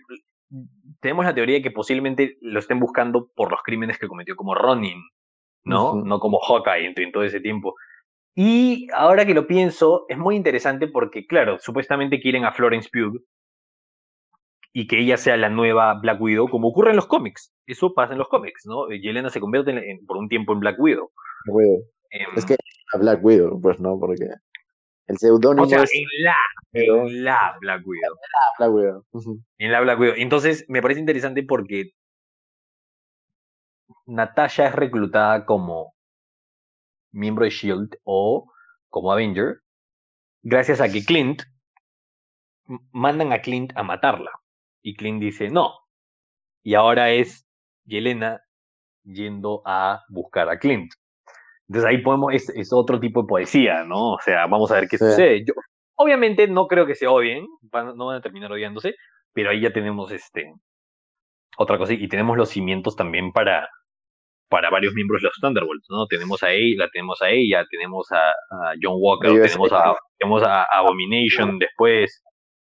[0.99, 4.55] tenemos la teoría de que posiblemente lo estén buscando por los crímenes que cometió como
[4.55, 5.01] Ronin,
[5.63, 5.95] ¿no?
[5.95, 7.75] No como Hawkeye en, todo ese tiempo.
[8.35, 13.23] Y ahora que lo pienso, es muy interesante porque, claro, supuestamente quieren a Florence Pugh
[14.73, 17.51] y que ella sea la nueva Black Widow, como ocurre en los cómics.
[17.65, 18.89] Eso pasa en los cómics, ¿no?
[18.89, 19.73] Yelena se convierte
[20.05, 21.09] por un tiempo en Black Widow.
[22.11, 22.55] Em, es que
[22.99, 24.25] Black Widow, pues no, porque
[25.07, 25.63] el seudónimo.
[25.63, 26.35] O sea, en la,
[26.73, 28.13] en la Black Widow.
[28.13, 29.05] En la Black Widow.
[29.57, 30.15] En la Black Widow.
[30.17, 31.91] Entonces, me parece interesante porque
[34.05, 35.93] Natasha es reclutada como
[37.11, 38.51] miembro de Shield o
[38.89, 39.61] como Avenger,
[40.43, 41.43] gracias a que Clint
[42.91, 44.31] mandan a Clint a matarla.
[44.81, 45.73] Y Clint dice no.
[46.63, 47.45] Y ahora es
[47.85, 48.41] Yelena
[49.03, 50.91] yendo a buscar a Clint.
[51.69, 54.13] Entonces ahí podemos, es, otro tipo de poesía, ¿no?
[54.13, 55.43] O sea, vamos a ver qué sucede.
[55.45, 55.53] Yo,
[55.95, 58.95] obviamente no creo que se odien, no van a terminar odiándose,
[59.33, 60.53] pero ahí ya tenemos este
[61.57, 63.67] otra cosa y tenemos los cimientos también para,
[64.49, 66.05] para varios miembros de los Thunderbolts, ¿no?
[66.05, 70.63] Tenemos a ella, la tenemos a ella, tenemos a, John Walker, tenemos a, tenemos a
[70.71, 72.23] Abomination después,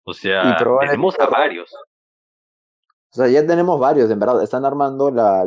[0.04, 1.74] o sea, tenemos a varios.
[1.74, 5.44] O sea, ya tenemos varios, en verdad, están armando la,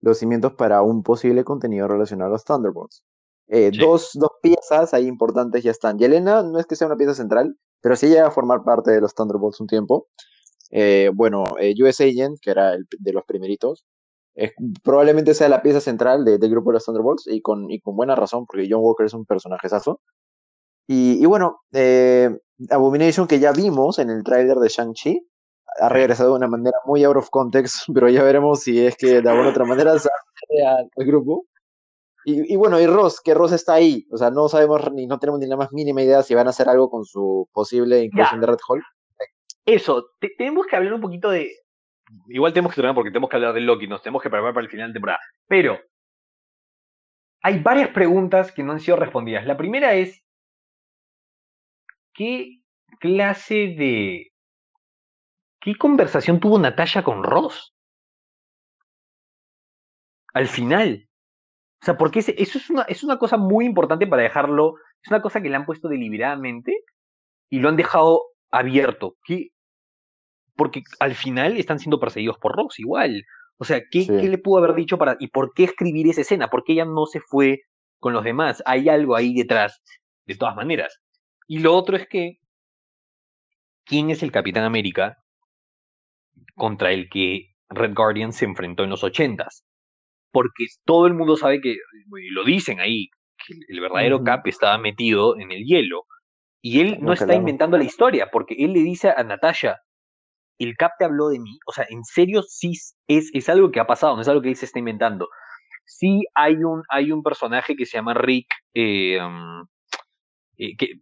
[0.00, 3.04] los cimientos para un posible contenido relacionado a los Thunderbolts.
[3.48, 5.98] Eh, dos, dos piezas ahí importantes ya están.
[5.98, 9.00] Yelena no es que sea una pieza central, pero sí llega a formar parte de
[9.00, 10.08] los Thunderbolts un tiempo.
[10.70, 13.84] Eh, bueno, eh, US Agent, que era el de los primeritos,
[14.84, 18.14] probablemente sea la pieza central del grupo de los Thunderbolts y con, y con buena
[18.14, 20.00] razón, porque John Walker es un personaje sazo.
[20.86, 21.60] Y, y bueno,
[22.70, 25.26] Abomination que ya vimos en el tráiler de Shang-Chi,
[25.80, 29.20] ha regresado de una manera muy out of context, pero ya veremos si es que
[29.20, 31.46] de alguna otra manera sale al grupo.
[32.24, 35.40] Y, bueno, y Ross, que Ross está ahí, o sea, no sabemos ni no tenemos
[35.40, 38.46] ni la más mínima idea si van a hacer algo con su posible inclusión de
[38.46, 38.82] Red Hall.
[39.64, 41.50] Eso, tenemos que hablar un poquito de.
[42.28, 44.64] Igual tenemos que terminar porque tenemos que hablar de Loki, nos tenemos que preparar para
[44.64, 45.20] el final de temporada.
[45.46, 45.78] Pero
[47.42, 49.46] hay varias preguntas que no han sido respondidas.
[49.46, 50.22] La primera es:
[52.12, 52.60] ¿qué
[53.00, 54.32] clase de
[55.60, 57.74] ¿Qué conversación tuvo Natasha con Ross?
[60.34, 61.08] Al final.
[61.82, 64.74] O sea, porque eso es una, es una cosa muy importante para dejarlo.
[65.02, 66.84] Es una cosa que le han puesto deliberadamente
[67.50, 69.16] y lo han dejado abierto.
[69.24, 69.48] ¿Qué?
[70.56, 73.24] Porque al final están siendo perseguidos por Ross igual.
[73.58, 75.16] O sea, ¿qué, ¿qué, le pudo haber dicho para...
[75.18, 76.48] ¿Y por qué escribir esa escena?
[76.48, 77.62] ¿Por qué ella no se fue
[77.98, 78.62] con los demás?
[78.66, 79.82] Hay algo ahí detrás,
[80.26, 81.00] de todas maneras.
[81.48, 82.38] Y lo otro es que,
[83.84, 85.18] ¿quién es el Capitán América
[86.54, 89.64] contra el que Red Guardian se enfrentó en los ochentas.
[90.30, 91.76] Porque todo el mundo sabe que,
[92.30, 93.08] lo dicen ahí,
[93.46, 96.04] que el verdadero Cap estaba metido en el hielo.
[96.60, 99.78] Y él no, está inventando la historia, porque él le dice a Natasha,
[100.58, 101.58] el Cap te habló de mí.
[101.66, 102.72] O sea, en serio, sí
[103.06, 105.28] es, es algo que ha pasado, no es algo que él se está inventando.
[105.86, 109.66] Sí hay un, hay un personaje que se llama Rick, eh, um,
[110.58, 111.00] eh, que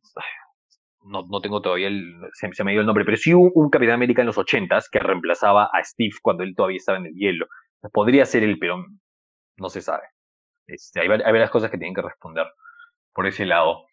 [1.06, 3.94] no, no tengo todavía el, se, me dio el nombre, pero sí un, un Capitán
[3.94, 7.46] América en los ochentas que reemplazaba a Steve cuando él todavía estaba en el hielo.
[7.92, 8.84] Podría ser él, pero
[9.56, 10.04] no se sabe.
[10.66, 12.46] Este, hay, hay, varias cosas que tienen que responder
[13.14, 13.86] por ese lado.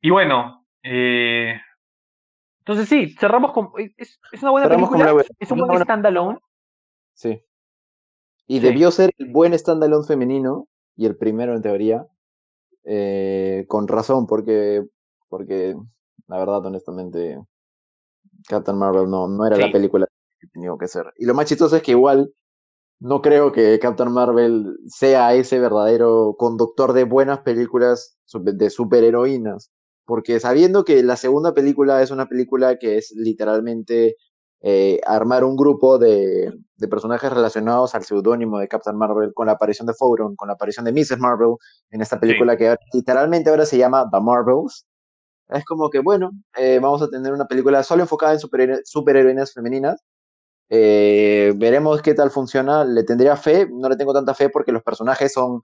[0.00, 1.60] Y bueno, eh,
[2.60, 3.70] entonces sí, cerramos con...
[3.76, 6.38] Es, es una buena película, es un buen standalone.
[7.14, 7.42] Sí.
[8.46, 12.06] Y debió ser el buen standalone femenino, y el primero en teoría,
[12.84, 14.82] eh, con razón, porque,
[15.28, 15.74] porque
[16.30, 17.38] la verdad, honestamente,
[18.48, 20.06] Captain Marvel no, no era la película
[20.38, 21.12] que tenía que ser.
[21.18, 22.32] Y lo más chistoso es que igual
[23.00, 29.72] no creo que Captain Marvel sea ese verdadero conductor de buenas películas de superheroínas.
[30.04, 34.16] Porque sabiendo que la segunda película es una película que es literalmente
[34.62, 36.52] eh, armar un grupo de,
[36.90, 40.84] personajes relacionados al seudónimo de Captain Marvel, con la aparición de Photon, con la aparición
[40.84, 41.18] de Mrs.
[41.18, 41.56] Marvel
[41.90, 44.86] en esta película que literalmente ahora se llama The Marvels.
[45.52, 48.40] Es como que, bueno, eh, vamos a tener una película solo enfocada en
[48.84, 50.02] superheroínas femeninas.
[50.70, 52.84] Eh, veremos qué tal funciona.
[52.84, 55.62] Le tendría fe, no le tengo tanta fe porque los personajes son,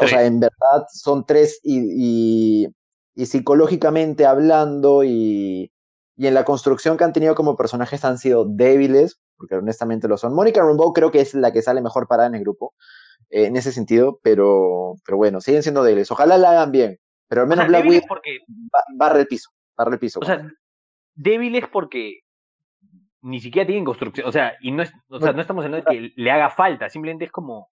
[0.00, 2.68] o sea, en verdad son tres y,
[3.14, 5.72] y psicológicamente hablando y,
[6.16, 10.16] y en la construcción que han tenido como personajes han sido débiles, porque honestamente lo
[10.18, 10.34] son.
[10.34, 12.74] Mónica Rambeau creo que es la que sale mejor parada en el grupo,
[13.30, 16.10] eh, en ese sentido, pero, pero bueno, siguen siendo débiles.
[16.10, 18.38] Ojalá la hagan bien, pero al menos Black Widow porque...
[18.96, 20.20] barre el piso, barre el piso.
[20.20, 20.50] O sea,
[21.14, 22.20] débiles porque
[23.22, 25.96] ni siquiera tienen construcción, o sea, y no, es, o sea, no estamos hablando de
[25.96, 27.68] que le haga falta, simplemente es como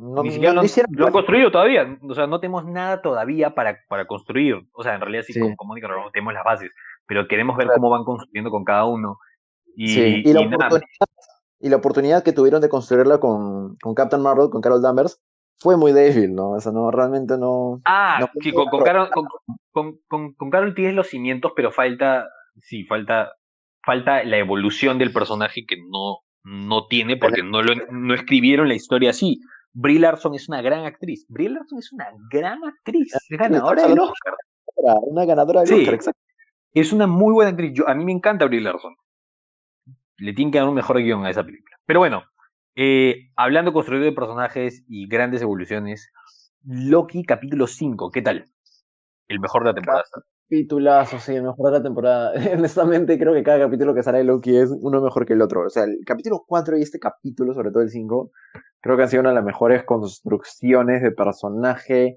[0.00, 0.62] no, Ni siquiera lo,
[1.06, 1.98] han construido todavía.
[2.08, 4.66] O sea, no tenemos nada todavía para, para construir.
[4.72, 6.70] O sea, en realidad sí, Con, Mónica tenemos las bases,
[7.06, 9.18] pero queremos ver cómo van construyendo con cada uno.
[9.76, 10.32] Y, y,
[11.68, 15.20] la oportunidad, que tuvieron de construirla con, con Captain Marvel, con Carol Danvers,
[15.60, 16.52] fue muy débil, ¿no?
[16.52, 17.80] O sea, no, realmente no.
[17.84, 19.10] Ah, sí, con, con, Carol,
[19.70, 22.28] con, con, Carol tienes los cimientos, pero falta,
[22.62, 23.32] sí, falta,
[23.84, 28.74] falta la evolución del personaje que no, no tiene porque no, lo, no escribieron la
[28.74, 29.40] historia así.
[29.72, 31.26] Brie Larson es una gran actriz.
[31.28, 33.12] Brie Larson es una gran actriz.
[33.28, 34.34] ganadora del Oscar.
[35.02, 36.20] Una ganadora del Oscar, exacto.
[36.72, 37.72] Es una muy buena actriz.
[37.74, 38.94] Yo, a mí me encanta Brie Larson.
[40.16, 41.76] Le tienen que dar un mejor guion a esa película.
[41.84, 42.24] Pero bueno,
[42.76, 46.10] eh, hablando de construir de personajes y grandes evoluciones,
[46.64, 48.44] Loki capítulo 5, ¿qué tal?
[49.28, 50.04] El mejor de la temporada.
[50.48, 52.32] Capitulazo, sí, el mejor de la temporada.
[52.54, 55.66] Honestamente, creo que cada capítulo que sale de Loki es uno mejor que el otro.
[55.66, 58.30] O sea, el capítulo 4 y este capítulo, sobre todo el 5,
[58.80, 62.16] Creo que ha sido una de las mejores construcciones de personaje,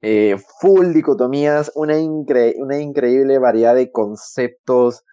[0.00, 1.96] eh, full dicotomías, una,
[2.56, 5.04] una increíble variedad de conceptos,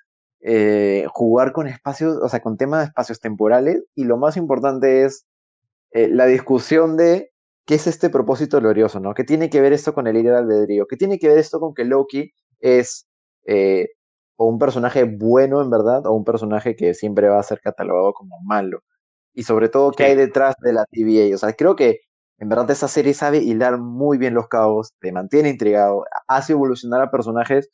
[0.46, 5.06] eh, jugar con espacios, o sea, con temas de espacios temporales, y lo más importante
[5.06, 5.26] es
[5.92, 7.32] eh, la discusión de
[7.66, 9.14] qué es este propósito glorioso, ¿no?
[9.14, 10.88] ¿Qué tiene que ver esto con el líder albedrío?
[10.88, 13.08] ¿Qué tiene que ver esto con que Loki es
[14.38, 18.14] o un personaje bueno en verdad, o un personaje que siempre va a ser catalogado
[18.14, 18.82] como malo?
[19.36, 21.36] y sobre todo qué hay detrás de la TVA.
[21.36, 22.00] O sea, creo que
[22.40, 27.02] en verdad esa serie sabe hilar muy bien los cabos, te mantiene intrigado, hace evolucionar
[27.02, 27.70] a personajes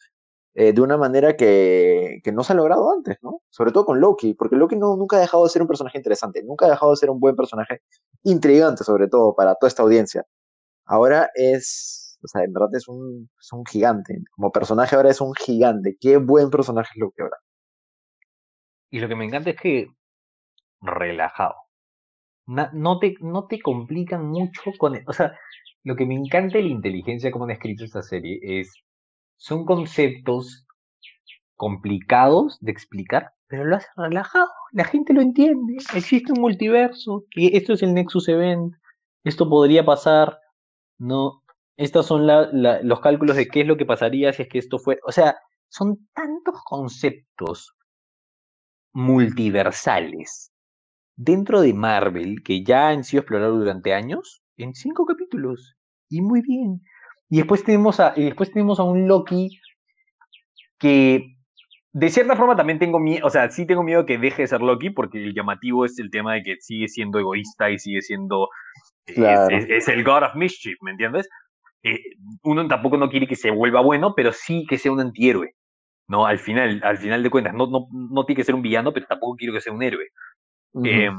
[0.54, 3.42] eh, de una manera que, que, no se ha logrado antes, ¿no?
[3.50, 6.44] Sobre todo con Loki, porque Loki no, nunca ha dejado de ser un personaje interesante,
[6.44, 7.82] nunca ha dejado de ser un buen personaje
[8.24, 10.26] intrigante, sobre todo para toda esta audiencia.
[10.86, 15.22] Ahora es, o sea, en verdad es un, es un gigante, como personaje ahora es
[15.22, 17.38] un gigante, qué buen personaje es Loki ahora.
[18.90, 19.88] Y lo que me encanta es que
[20.82, 21.56] relajado.
[22.46, 25.00] no, te, no te complican mucho con...
[25.08, 25.38] O sea,
[25.84, 28.74] lo que me encanta de la inteligencia como han escrito esta serie es...
[29.42, 30.68] Son conceptos
[31.56, 34.48] complicados de explicar, pero lo hacen relajado.
[34.72, 35.78] La gente lo entiende.
[35.96, 38.76] Existe un multiverso, que esto es el Nexus Event,
[39.24, 40.38] esto podría pasar,
[41.00, 41.42] no.
[41.76, 45.02] Estos son los cálculos de qué es lo que pasaría si es que esto fuera.
[45.08, 45.36] O sea,
[45.70, 47.74] son tantos conceptos
[48.94, 50.52] multiversales
[51.16, 55.76] dentro de Marvel, que ya han sido explorados durante años, en cinco capítulos.
[56.10, 56.84] Y muy bien.
[57.32, 59.60] Y después tenemos a, y después tenemos a un Loki
[60.78, 61.38] que
[61.94, 64.62] de cierta forma también tengo miedo, o sea, sí tengo miedo que deje de ser
[64.62, 68.50] Loki, porque el llamativo es el tema de que sigue siendo egoísta y sigue siendo.
[69.06, 71.28] Es, el God of Mischief, ¿me entiendes?
[71.84, 72.00] Eh,
[72.44, 75.56] uno tampoco no quiere que se vuelva bueno, pero sí que sea un antihéroe.
[76.08, 76.26] ¿no?
[76.26, 79.08] Al final, al final de cuentas, no, no, no tiene que ser un villano, pero
[79.08, 80.10] tampoco quiero que sea un héroe.
[80.84, 81.18] Em,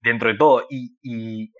[0.00, 0.66] dentro de todo.
[0.68, 1.52] Y,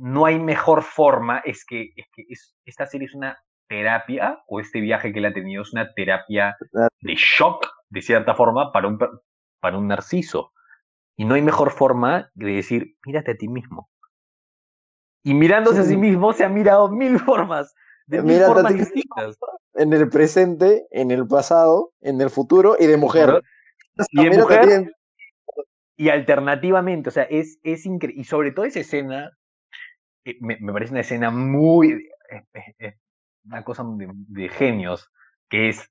[0.00, 2.24] no hay mejor forma, es que, es que
[2.64, 3.38] esta serie es una
[3.68, 6.56] terapia, o este viaje que él ha tenido es una terapia
[7.02, 8.98] de shock, de cierta forma, para un,
[9.60, 10.52] para un narciso.
[11.16, 13.90] Y no hay mejor forma de decir, mírate a ti mismo.
[15.22, 17.74] Y mirándose a sí mismo, se ha mirado mil formas,
[18.06, 19.36] de mil formas distintas.
[19.74, 23.42] En el presente, en el pasado, en el futuro y de mujer.
[24.12, 24.94] Y de mujer,
[25.94, 28.22] y alternativamente, o sea, es, es increíble.
[28.22, 29.36] Y sobre todo esa escena,
[30.24, 32.08] eh, me, parece una escena muy.
[33.44, 33.84] una cosa
[34.28, 35.10] de, genios,
[35.48, 35.90] que es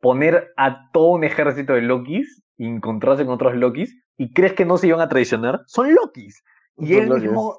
[0.00, 4.64] poner a todo un ejército de Lokis y encontrarse con otros Lokis y crees que
[4.64, 6.42] no se iban a traicionar, son Lokis.
[6.76, 7.58] Y él mismo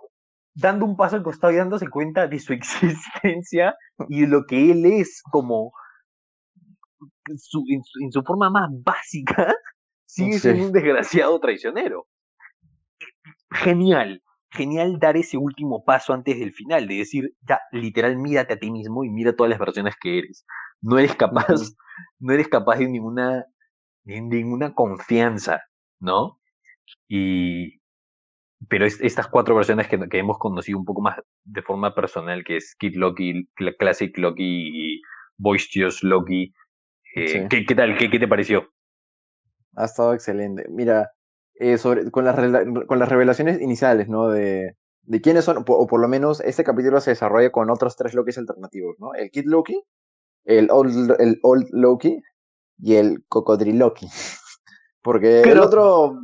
[0.55, 3.75] dando un paso al costado y dándose cuenta de su existencia
[4.09, 5.73] y de lo que él es como
[7.37, 9.53] su, en, su, forma más básica,
[10.05, 12.07] sigue siendo un desgraciado traicionero.
[13.51, 14.21] Genial,
[14.53, 18.71] genial dar ese último paso antes del final, de decir, ya, literal, mírate a ti
[18.71, 20.45] mismo y mira todas las versiones que eres.
[20.81, 21.47] No eres capaz,
[22.19, 23.45] no eres capaz de ninguna,
[24.03, 25.61] de ninguna confianza,
[25.99, 26.39] ¿no?
[27.07, 27.81] Y,
[28.69, 32.57] pero estas cuatro versiones que, que, hemos conocido un poco más de forma personal, que
[32.57, 33.47] es Kid Loki,
[33.79, 35.01] Classic Loki y
[35.37, 36.53] Boisterous Loki,
[37.15, 37.97] eh, ¿qué, ¿qué, tal?
[37.97, 38.71] ¿Qué, ¿Qué te pareció?
[39.75, 40.65] Ha estado excelente.
[40.69, 41.11] Mira,
[41.55, 42.35] eh, sobre, con, las,
[42.87, 44.29] con las revelaciones iniciales, ¿no?
[44.29, 48.13] De, de quiénes son, o por lo menos este capítulo se desarrolla con otros tres
[48.13, 49.13] Lokis alternativos, ¿no?
[49.13, 49.83] El Kid Loki,
[50.45, 52.21] el Old, el old Loki
[52.79, 54.07] y el Cocodril Loki.
[55.01, 56.17] Porque el otro,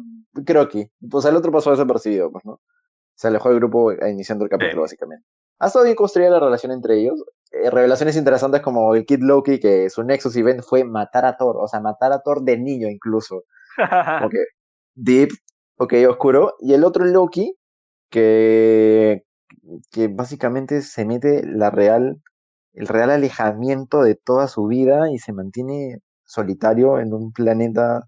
[0.45, 2.61] Croki, pues el otro pasó desapercibido, pues, ¿no?
[3.15, 5.25] Se alejó del grupo iniciando el capítulo, básicamente.
[5.59, 7.21] Ha estado bien construida la relación entre ellos.
[7.51, 11.57] Eh, revelaciones interesantes como el Kid Loki, que su Nexus Event fue matar a Thor,
[11.59, 13.43] o sea, matar a Thor de niño incluso.
[14.21, 14.37] Porque
[14.95, 15.29] Deep,
[15.77, 16.55] ok, oscuro.
[16.59, 17.55] Y el otro Loki,
[18.09, 19.23] que,
[19.91, 22.21] que básicamente se mete la real,
[22.73, 28.07] el real alejamiento de toda su vida y se mantiene solitario en un planeta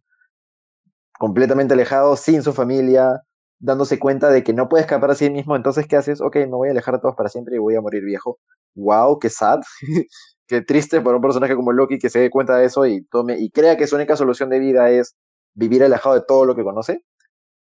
[1.19, 3.21] completamente alejado, sin su familia,
[3.59, 6.21] dándose cuenta de que no puede escapar a sí mismo, entonces ¿qué haces?
[6.21, 8.39] Ok, me voy a alejar a todos para siempre y voy a morir viejo.
[8.75, 9.59] Wow, qué sad,
[10.47, 13.37] qué triste para un personaje como Loki que se dé cuenta de eso y tome
[13.39, 15.15] y crea que su única solución de vida es
[15.53, 17.03] vivir alejado de todo lo que conoce.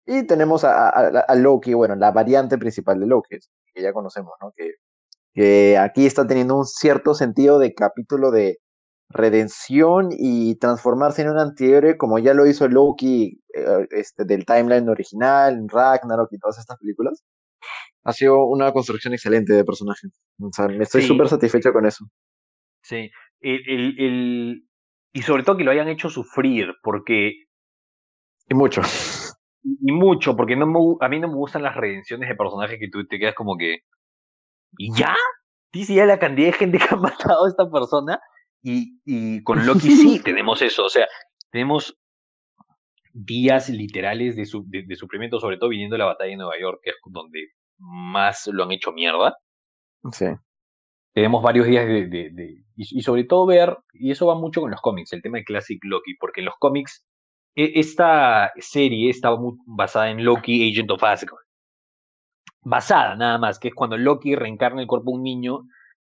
[0.07, 3.37] Y tenemos a, Loki, bueno, la variante principal de Loki,
[3.73, 4.53] que ya conocemos, ¿no?
[4.57, 4.73] Que,
[5.33, 8.59] que aquí está teniendo un cierto sentido de capítulo de
[9.13, 14.89] redención y transformarse en un antihéroe como ya lo hizo Loki eh, este, del timeline
[14.89, 17.23] original, Ragnarok y todas estas películas.
[18.05, 20.09] Ha sido una construcción excelente de personaje.
[20.41, 22.05] O sea, me estoy súper satisfecho con eso.
[22.83, 23.11] Sí,
[23.41, 24.69] el, el,
[25.13, 27.42] y sobre todo que lo hayan hecho sufrir, porque
[28.49, 28.83] y mucho.
[29.63, 33.07] Y, mucho, porque no a mí no me gustan las redenciones de personajes que tú
[33.07, 33.81] te quedas como que.
[34.79, 35.15] ¿Y ya?
[35.73, 36.97] Dice ya la cantidad de gente que ha
[37.37, 38.21] matado a esta persona.
[38.63, 40.85] Y, y con Loki sí tenemos eso.
[40.85, 41.07] O sea,
[41.51, 41.97] tenemos
[43.13, 46.81] días literales de, su, de, sufrimiento, sobre todo viniendo de la batalla de Nueva York,
[46.83, 49.37] que es donde más lo han hecho mierda.
[50.13, 50.27] Sí.
[51.13, 54.71] Tenemos varios días de, de, y, y, sobre todo ver, y eso va mucho con
[54.71, 57.05] los cómics, el tema de Classic Loki, porque en los cómics
[57.55, 61.39] esta serie estaba muy basada en Loki, Agent of Asgard.
[62.65, 65.63] Basada, nada más, que es cuando Loki reencarna el cuerpo de un niño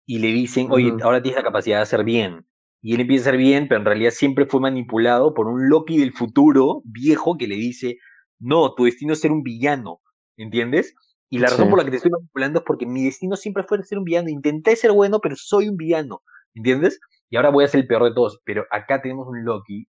[0.06, 2.46] y le dicen, oye, ahora tienes la capacidad de hacer bien.
[2.80, 5.98] Y él empieza a hacer bien, pero en realidad siempre fue manipulado por un Loki
[5.98, 7.98] del futuro, viejo, que le dice,
[8.38, 10.00] no, tu destino es ser un villano,
[10.36, 10.94] ¿entiendes?
[11.28, 13.82] Y la razón por la que te estoy manipulando es porque mi destino siempre fue
[13.82, 14.28] ser un villano.
[14.28, 16.22] Intenté ser bueno, pero soy un villano,
[16.54, 17.00] ¿entiendes?
[17.28, 18.40] Y ahora voy a ser el peor de todos.
[18.44, 19.88] Pero acá tenemos un Loki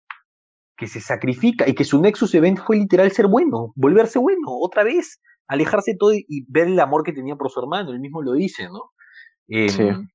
[0.77, 4.83] que se sacrifica y que su Nexus Event fue literal ser bueno, volverse bueno, otra
[4.83, 8.21] vez, alejarse de todo y, ver el amor que tenía por su hermano, él mismo
[8.21, 8.91] lo dice, ¿no?
[9.47, 10.07] Em,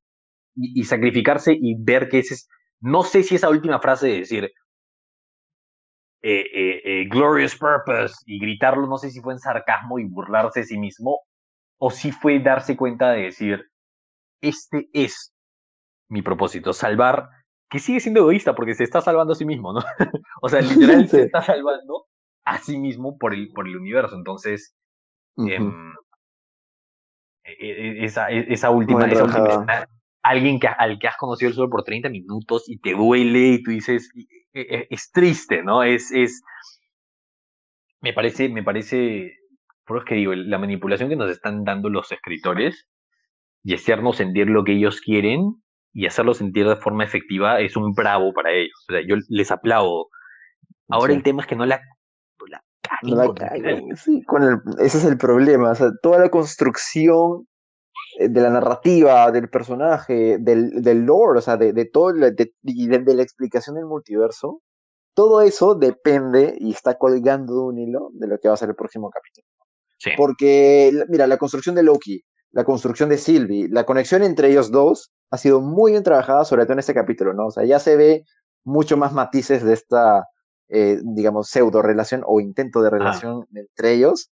[0.56, 2.48] y, sacrificarse y ver que ese es,
[2.80, 4.44] no sé si esa última frase de decir
[6.22, 10.61] eh, eh, eh, Glorious Purpose y gritarlo, no sé si fue en sarcasmo y burlarse
[10.61, 11.20] de sí mismo,
[11.78, 13.70] o si fue darse cuenta de decir,
[14.42, 15.32] este es
[16.08, 17.30] mi propósito, salvar
[17.70, 19.80] que sigue siendo egoísta porque se está salvando a sí mismo, ¿no?
[20.42, 22.06] o sea, literal se está salvando
[22.44, 24.16] a sí mismo por el, por el universo.
[24.16, 24.74] Entonces,
[25.38, 25.92] em,
[27.44, 29.06] e, e, esa, e, esa, última,
[30.22, 33.70] alguien que, al que has conocido solo por 30 minutos y te duele y tú
[33.70, 34.10] dices,
[34.52, 35.84] es, triste, ¿no?
[35.84, 36.42] Es, es,
[38.00, 39.36] me parece, me parece,
[39.86, 42.88] por eso es que digo, la manipulación que nos están dando los escritores
[43.62, 45.62] y hacernos sentir lo que ellos quieren
[45.93, 48.84] y hacerlo sentir de forma efectiva es un bravo para ellos.
[48.88, 50.09] O sea, yo les aplaudo.
[50.88, 51.80] Ahora el tema es que no la,
[53.03, 53.97] la caguen.
[53.97, 55.70] Sí, con el, ese es el problema.
[55.70, 57.47] O sea, toda la construcción
[58.18, 62.32] eh, de la narrativa, del personaje, del, del lore, o sea, de, de todo, de,
[62.62, 64.62] de, la explicación del multiverso,
[65.14, 68.70] todo eso depende y está colgando de un hilo de lo que va a ser
[68.70, 69.47] el próximo capítulo.
[69.99, 70.11] Sí.
[70.16, 72.22] Porque, mira, la construcción de Loki,
[72.53, 76.64] la construcción de Sylvie, la conexión entre ellos dos ha sido muy bien trabajada, sobre
[76.64, 77.47] todo en este capítulo, ¿no?
[77.47, 78.24] O sea, ya se ve
[78.64, 80.26] mucho más matices de esta,
[80.68, 84.31] eh, digamos, pseudo relación o intento de relación entre ellos,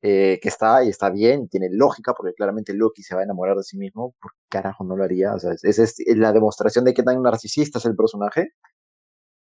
[0.00, 3.56] eh, que está y está bien, tiene lógica, porque claramente Loki se va a enamorar
[3.56, 5.34] de sí mismo, ¿por carajo no lo haría?
[5.34, 8.52] O sea, esa es, la demostración de que tan narcisista es el personaje.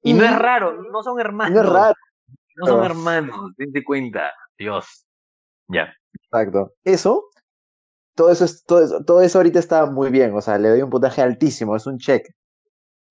[0.02, 1.54] Y, no es raro, no son hermanos.
[1.54, 1.96] No es raro.
[2.56, 5.06] No son hermanos, dense cuenta, Dios.
[5.68, 5.94] Ya.
[6.14, 6.74] Exacto.
[6.84, 7.26] Eso,
[8.18, 10.90] todo eso, todo, eso, todo eso ahorita está muy bien, o sea, le doy un
[10.90, 12.28] puntaje altísimo, es un check.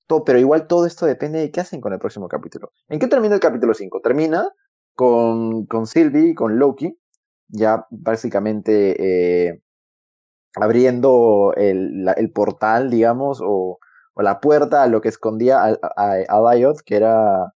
[0.09, 2.73] todo, pero igual todo esto depende de qué hacen con el próximo capítulo.
[2.89, 4.01] ¿En qué termina el capítulo 5?
[4.03, 4.49] Termina
[4.95, 6.99] con, con Sylvie, con Loki,
[7.49, 9.63] ya básicamente eh,
[10.57, 13.79] abriendo el, el, portal, digamos, o,
[14.15, 17.55] o, la puerta a lo que escondía a, a, a que era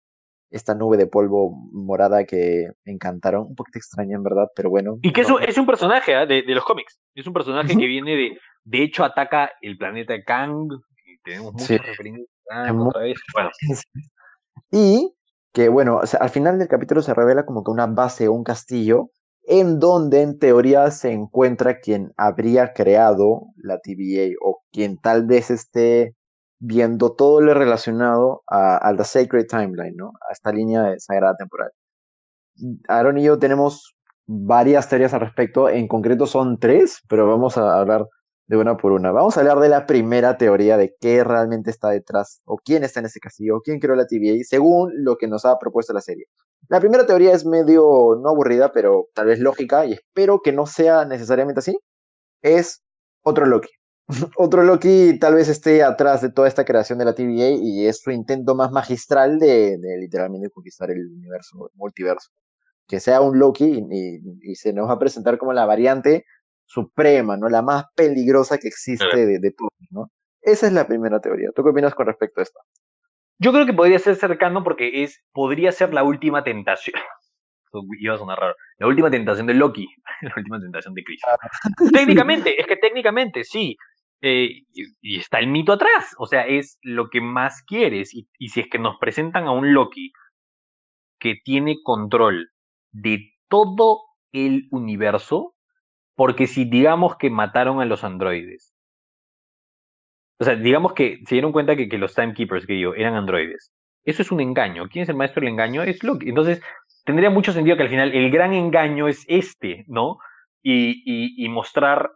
[0.50, 3.48] esta nube de polvo morada que me encantaron.
[3.48, 4.98] Un poquito extraña, en verdad, pero bueno.
[5.02, 6.26] Y que es, un, es un personaje ¿eh?
[6.26, 7.00] de, de, los cómics.
[7.16, 8.38] Es un personaje que viene de.
[8.64, 10.68] De hecho, ataca el planeta Kang.
[11.06, 11.78] Y tenemos muchas sí.
[11.78, 13.20] referencias otra vez.
[13.34, 13.50] Bueno.
[14.72, 15.14] Y
[15.54, 18.34] que, bueno, o sea, al final del capítulo se revela como que una base o
[18.34, 19.10] un castillo
[19.44, 25.50] en donde en teoría se encuentra quien habría creado la TVA o quien tal vez
[25.50, 26.16] esté
[26.60, 30.14] viendo todo lo relacionado a, a The Sacred Timeline, ¿no?
[30.30, 31.72] A esta línea de sagrada temporal.
[32.88, 33.96] Aaron y yo tenemos
[34.28, 38.06] varias teorías al respecto, en concreto son tres, pero vamos a hablar
[38.48, 39.12] de una por una.
[39.12, 43.00] Vamos a hablar de la primera teoría de qué realmente está detrás, o quién está
[43.00, 46.02] en ese castillo, o quién creó la TVA, según lo que nos ha propuesto la
[46.02, 46.26] serie.
[46.68, 50.66] La primera teoría es medio no aburrida, pero tal vez lógica, y espero que no
[50.66, 51.80] sea necesariamente así.
[52.42, 52.84] Es
[53.24, 53.70] otro Loki.
[54.36, 58.02] Otro Loki tal vez esté atrás de toda esta creación de la TVA y es
[58.02, 62.32] su intento más magistral de, de literalmente conquistar el universo, el multiverso.
[62.88, 66.26] Que sea un Loki y, y, y, se nos va a presentar como la variante
[66.66, 67.48] suprema, ¿no?
[67.48, 70.12] La más peligrosa que existe de, de todos, ¿no?
[70.42, 71.50] Esa es la primera teoría.
[71.56, 72.60] ¿Tú qué opinas con respecto a esto?
[73.38, 77.00] Yo creo que podría ser cercano porque es, podría ser la última tentación.
[78.00, 78.56] Iba a sonar raro.
[78.78, 79.88] La última tentación de Loki.
[80.22, 81.22] La última tentación de Chris.
[81.94, 83.78] técnicamente, es que técnicamente sí.
[84.22, 86.16] Eh, y, está el mito atrás.
[86.18, 88.14] O sea, es lo que más quieres.
[88.14, 90.12] Y, si es que nos presentan a un Loki
[91.20, 92.52] que tiene control
[92.92, 94.02] de todo
[94.32, 95.56] el universo,
[96.16, 98.74] porque si digamos que mataron a los androides,
[100.40, 103.74] o sea, digamos que se dieron cuenta que, que los timekeepers que yo eran androides.
[104.06, 104.88] Eso es un engaño.
[104.90, 105.84] ¿Quién es el maestro del engaño?
[105.84, 106.30] Es Loki.
[106.30, 106.62] Entonces,
[107.04, 110.20] tendría mucho sentido que al final el gran engaño es este, ¿no?
[110.64, 112.12] Y, y mostrar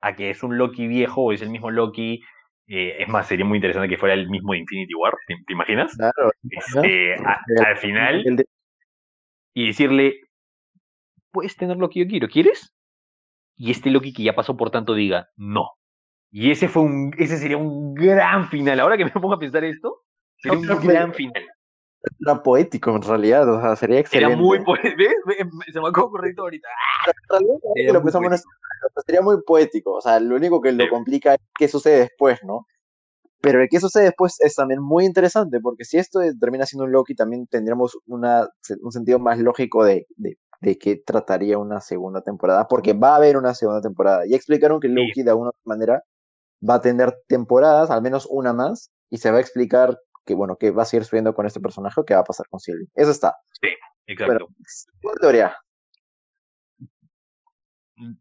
[0.00, 2.22] a que es un Loki viejo o es el mismo Loki.
[2.68, 5.52] Eh, es más, sería muy interesante que fuera el mismo de Infinity War, ¿te, te
[5.52, 5.94] imaginas?
[5.96, 6.32] Claro.
[6.50, 8.24] Este, a, al final.
[9.54, 10.20] Y decirle,
[11.30, 12.74] puedes tener lo que yo quiero, ¿quieres?
[13.56, 15.70] Y este Loki que ya pasó por tanto diga, no.
[16.30, 18.80] Y ese fue un, ese sería un gran final.
[18.80, 20.02] Ahora que me pongo a pensar esto,
[20.36, 21.46] sería un gran final.
[22.20, 24.32] Era poético en realidad, o sea, sería excelente.
[24.32, 24.96] Era muy poético.
[25.72, 26.68] Se me acabó correcto ahorita.
[27.92, 28.38] Lo pensamos en
[29.04, 32.66] sería muy poético, o sea, lo único que lo complica es qué sucede después, ¿no?
[33.40, 36.92] Pero el que sucede después es también muy interesante, porque si esto termina siendo un
[36.92, 38.48] Loki, también tendríamos una,
[38.80, 43.16] un sentido más lógico de, de, de qué trataría una segunda temporada, porque va a
[43.16, 44.24] haber una segunda temporada.
[44.28, 46.02] Ya explicaron que Loki de alguna manera
[46.68, 50.56] va a tener temporadas, al menos una más, y se va a explicar que, bueno,
[50.56, 52.88] que va a seguir subiendo con este personaje, qué va a pasar con Sylvie.
[52.94, 53.36] Eso está.
[53.60, 53.68] Sí,
[54.06, 54.48] exacto.
[55.02, 55.56] Bueno, teoría.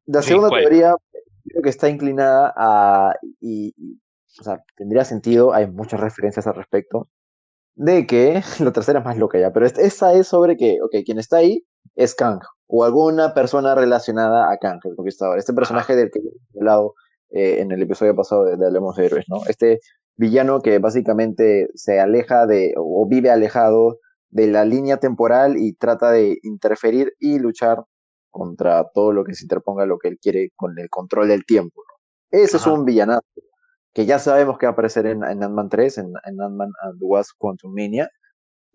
[0.05, 0.95] La segunda teoría
[1.49, 3.99] creo que está inclinada a, y, y,
[4.39, 7.09] o sea, tendría sentido, hay muchas referencias al respecto,
[7.75, 11.19] de que, la tercera es más loca ya, pero esa es sobre que, ok, quien
[11.19, 16.01] está ahí es Kang, o alguna persona relacionada a Kang, el conquistador, este personaje Ajá.
[16.01, 16.95] del que he hablado
[17.31, 19.41] eh, en el episodio pasado de, de Hablemos de Héroes, ¿no?
[19.47, 19.79] Este
[20.17, 23.99] villano que básicamente se aleja de, o vive alejado
[24.29, 27.83] de la línea temporal y trata de interferir y luchar
[28.29, 31.83] contra todo lo que se interponga, lo que él quiere con el control del tiempo.
[31.87, 32.39] ¿no?
[32.39, 32.69] Ese Ajá.
[32.69, 33.21] es un villanazo
[33.93, 36.99] que ya sabemos que va a aparecer en, en Ant-Man 3, en, en Ant-Man and
[36.99, 38.09] the Wasp Quantum Mania,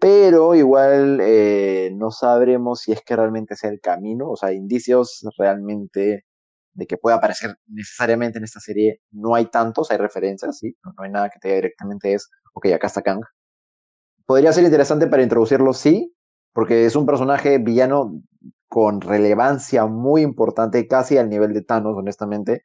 [0.00, 5.26] pero igual eh, no sabremos si es que realmente sea el camino, o sea, indicios
[5.36, 6.24] realmente
[6.72, 10.92] de que pueda aparecer necesariamente en esta serie no hay tantos, hay referencias, sí, no,
[10.96, 13.22] no hay nada que te diga directamente es, ok, acá está Kang.
[14.26, 16.14] Podría ser interesante para introducirlo, sí,
[16.52, 18.22] porque es un personaje villano
[18.68, 22.62] con relevancia muy importante, casi al nivel de Thanos, honestamente.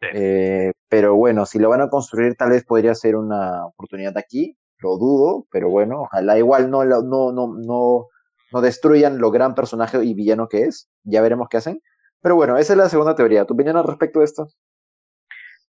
[0.00, 0.06] Sí.
[0.14, 4.56] Eh, pero bueno, si lo van a construir, tal vez podría ser una oportunidad aquí.
[4.78, 8.06] Lo dudo, pero bueno, ojalá igual no, no, no, no,
[8.52, 10.88] no destruyan lo gran personaje y villano que es.
[11.02, 11.82] Ya veremos qué hacen.
[12.20, 13.44] Pero bueno, esa es la segunda teoría.
[13.44, 14.48] ¿Tu opinión al respecto de esto?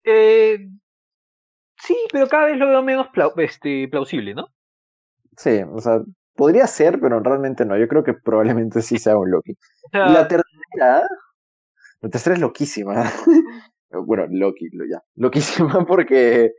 [0.04, 0.58] Eh,
[1.78, 4.48] sí, pero cada vez lo veo menos plau este, plausible, ¿no?
[5.38, 6.02] Sí, o sea,
[6.36, 7.78] podría ser, pero realmente no.
[7.78, 9.54] Yo creo que probablemente sí sea un Loki.
[9.54, 11.08] O sea, la tercera,
[12.02, 13.04] la tercera es loquísima.
[13.90, 15.02] bueno, Loki, ya.
[15.16, 16.52] Loquísima porque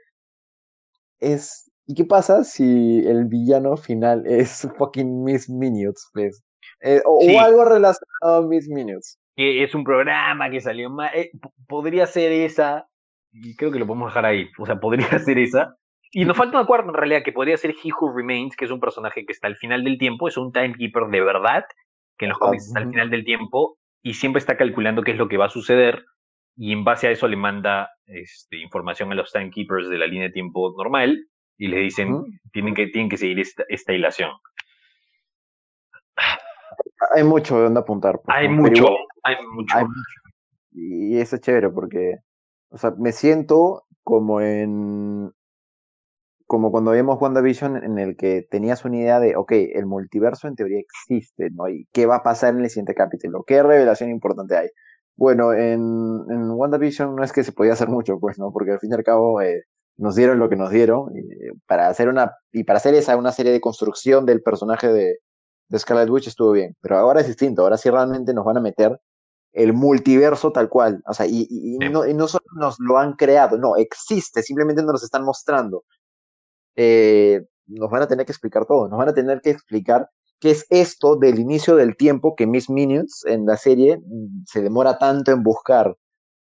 [1.20, 1.70] es.
[1.86, 6.42] ¿Y qué pasa si el villano final es fucking Miss Minutes, pues?
[6.80, 7.36] Eh, o, sí.
[7.36, 11.10] o, algo relacionado a Miss Minutes que es un programa que salió mal.
[11.14, 11.30] Eh,
[11.66, 12.88] podría ser esa,
[13.34, 14.48] y creo que lo podemos dejar ahí.
[14.58, 15.76] O sea, podría ser esa.
[16.12, 18.70] Y nos falta una cuarta en realidad, que podría ser He Who Remains, que es
[18.70, 21.64] un personaje que está al final del tiempo, es un timekeeper de verdad,
[22.16, 25.18] que en los cómics está al final del tiempo y siempre está calculando qué es
[25.18, 26.04] lo que va a suceder
[26.56, 30.28] y en base a eso le manda este, información a los timekeepers de la línea
[30.28, 31.26] de tiempo normal
[31.58, 34.30] y le dicen tienen, que, tienen que seguir esta, esta hilación.
[37.14, 38.20] Hay mucho de donde apuntar.
[38.24, 38.86] Pues, hay, mucho,
[39.22, 40.00] hay mucho, hay mucho.
[40.72, 42.16] Y eso es chévere porque,
[42.70, 45.32] o sea, me siento como en
[46.46, 50.56] como cuando vimos WandaVision en el que tenías una idea de, ok, el multiverso en
[50.56, 51.68] teoría existe, ¿no?
[51.68, 53.44] ¿Y qué va a pasar en el siguiente capítulo?
[53.46, 54.68] ¿Qué revelación importante hay?
[55.16, 55.80] Bueno, en,
[56.28, 58.52] en WandaVision no es que se podía hacer mucho, pues, ¿no?
[58.52, 59.62] Porque al fin y al cabo eh,
[59.96, 61.22] nos dieron lo que nos dieron y
[61.66, 65.18] para hacer una, y para hacer esa, una serie de construcción del personaje de,
[65.68, 66.76] de Scarlet Witch estuvo bien.
[66.80, 69.00] Pero ahora es distinto, ahora sí realmente nos van a meter
[69.52, 71.02] el multiverso tal cual.
[71.06, 74.82] O sea, y, y, no, y no solo nos lo han creado, no, existe, simplemente
[74.82, 75.84] nos lo están mostrando
[76.76, 80.10] eh, nos van a tener que explicar todo, nos van a tener que explicar
[80.40, 84.62] qué es esto del inicio del tiempo que Miss Minutes en la serie mm, se
[84.62, 85.96] demora tanto en buscar,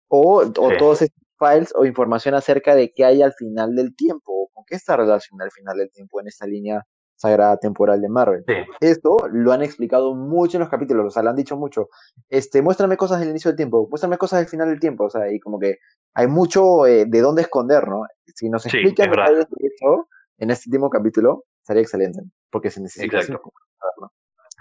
[0.08, 4.32] o, o todos estos files o información acerca de qué hay al final del tiempo,
[4.32, 6.82] o con qué está relacionado al final del tiempo en esta línea
[7.16, 8.44] sagrada temporal de Marvel.
[8.80, 11.88] Esto lo han explicado mucho en los capítulos, o sea, lo han dicho mucho.
[12.28, 15.32] Este, muéstrame cosas del inicio del tiempo, muéstrame cosas del final del tiempo, o sea,
[15.32, 15.78] y como que
[16.14, 18.04] hay mucho eh, de dónde esconder, ¿no?
[18.34, 20.08] Si nos explican eso
[20.38, 23.18] en este último capítulo, sería excelente, porque se necesita.
[23.18, 23.52] Exacto.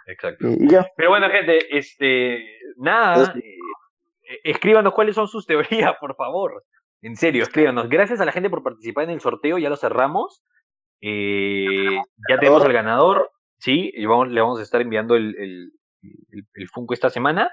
[0.08, 0.47] Exacto.
[0.95, 2.43] Pero bueno, gente, este,
[2.78, 6.64] nada, eh, escríbanos cuáles son sus teorías, por favor.
[7.02, 7.89] En serio, escríbanos.
[7.89, 10.43] Gracias a la gente por participar en el sorteo, ya lo cerramos.
[11.02, 11.99] Eh,
[12.30, 15.72] ya tenemos al ganador, sí, y vamos, le vamos a estar enviando el, el,
[16.54, 17.49] el, Funko esta semana.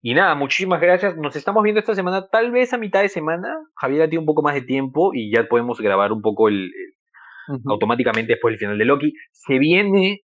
[0.00, 1.16] Y nada, muchísimas gracias.
[1.16, 3.56] Nos estamos viendo esta semana, tal vez a mitad de semana.
[3.74, 6.70] Javier tiene un poco más de tiempo y ya podemos grabar un poco el,
[7.66, 9.12] automáticamente después del final de Loki.
[9.32, 10.20] Se viene.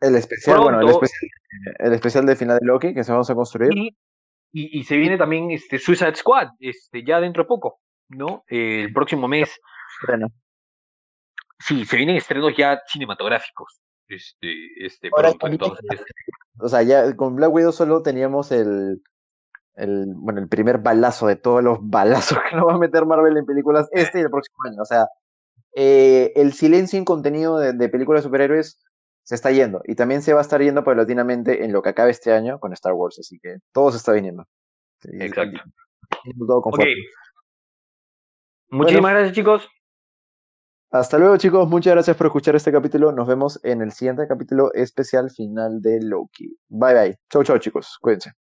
[0.00, 1.30] El especial, bueno, el especial,
[1.78, 3.70] el especial de final de Loki que se vamos a construir.
[3.74, 3.94] Y,
[4.78, 7.78] y, se viene también este Suicide Squad, este, ya dentro de poco,
[8.08, 8.42] ¿no?
[8.48, 9.60] el próximo mes.
[10.06, 10.26] Bueno.
[11.64, 13.80] Sí, se vienen estrenos ya cinematográficos.
[14.08, 16.04] Este, este pronto, entonces.
[16.58, 19.02] O sea, ya con Black Widow solo teníamos el,
[19.74, 23.36] el, bueno, el primer balazo de todos los balazos que nos va a meter Marvel
[23.36, 24.82] en películas este y el próximo año.
[24.82, 25.06] O sea,
[25.74, 28.78] eh, el silencio en contenido de, películas de superhéroes
[29.22, 32.10] se está yendo y también se va a estar yendo paulatinamente en lo que acabe
[32.10, 34.44] este año con Star Wars, así que todo se está viniendo.
[35.04, 35.60] Exacto.
[38.68, 39.68] Muchísimas gracias chicos.
[40.92, 43.12] Hasta luego chicos, muchas gracias por escuchar este capítulo.
[43.12, 46.54] Nos vemos en el siguiente capítulo especial final de Loki.
[46.68, 47.18] Bye bye.
[47.30, 48.32] Chau chau chicos, cuídense.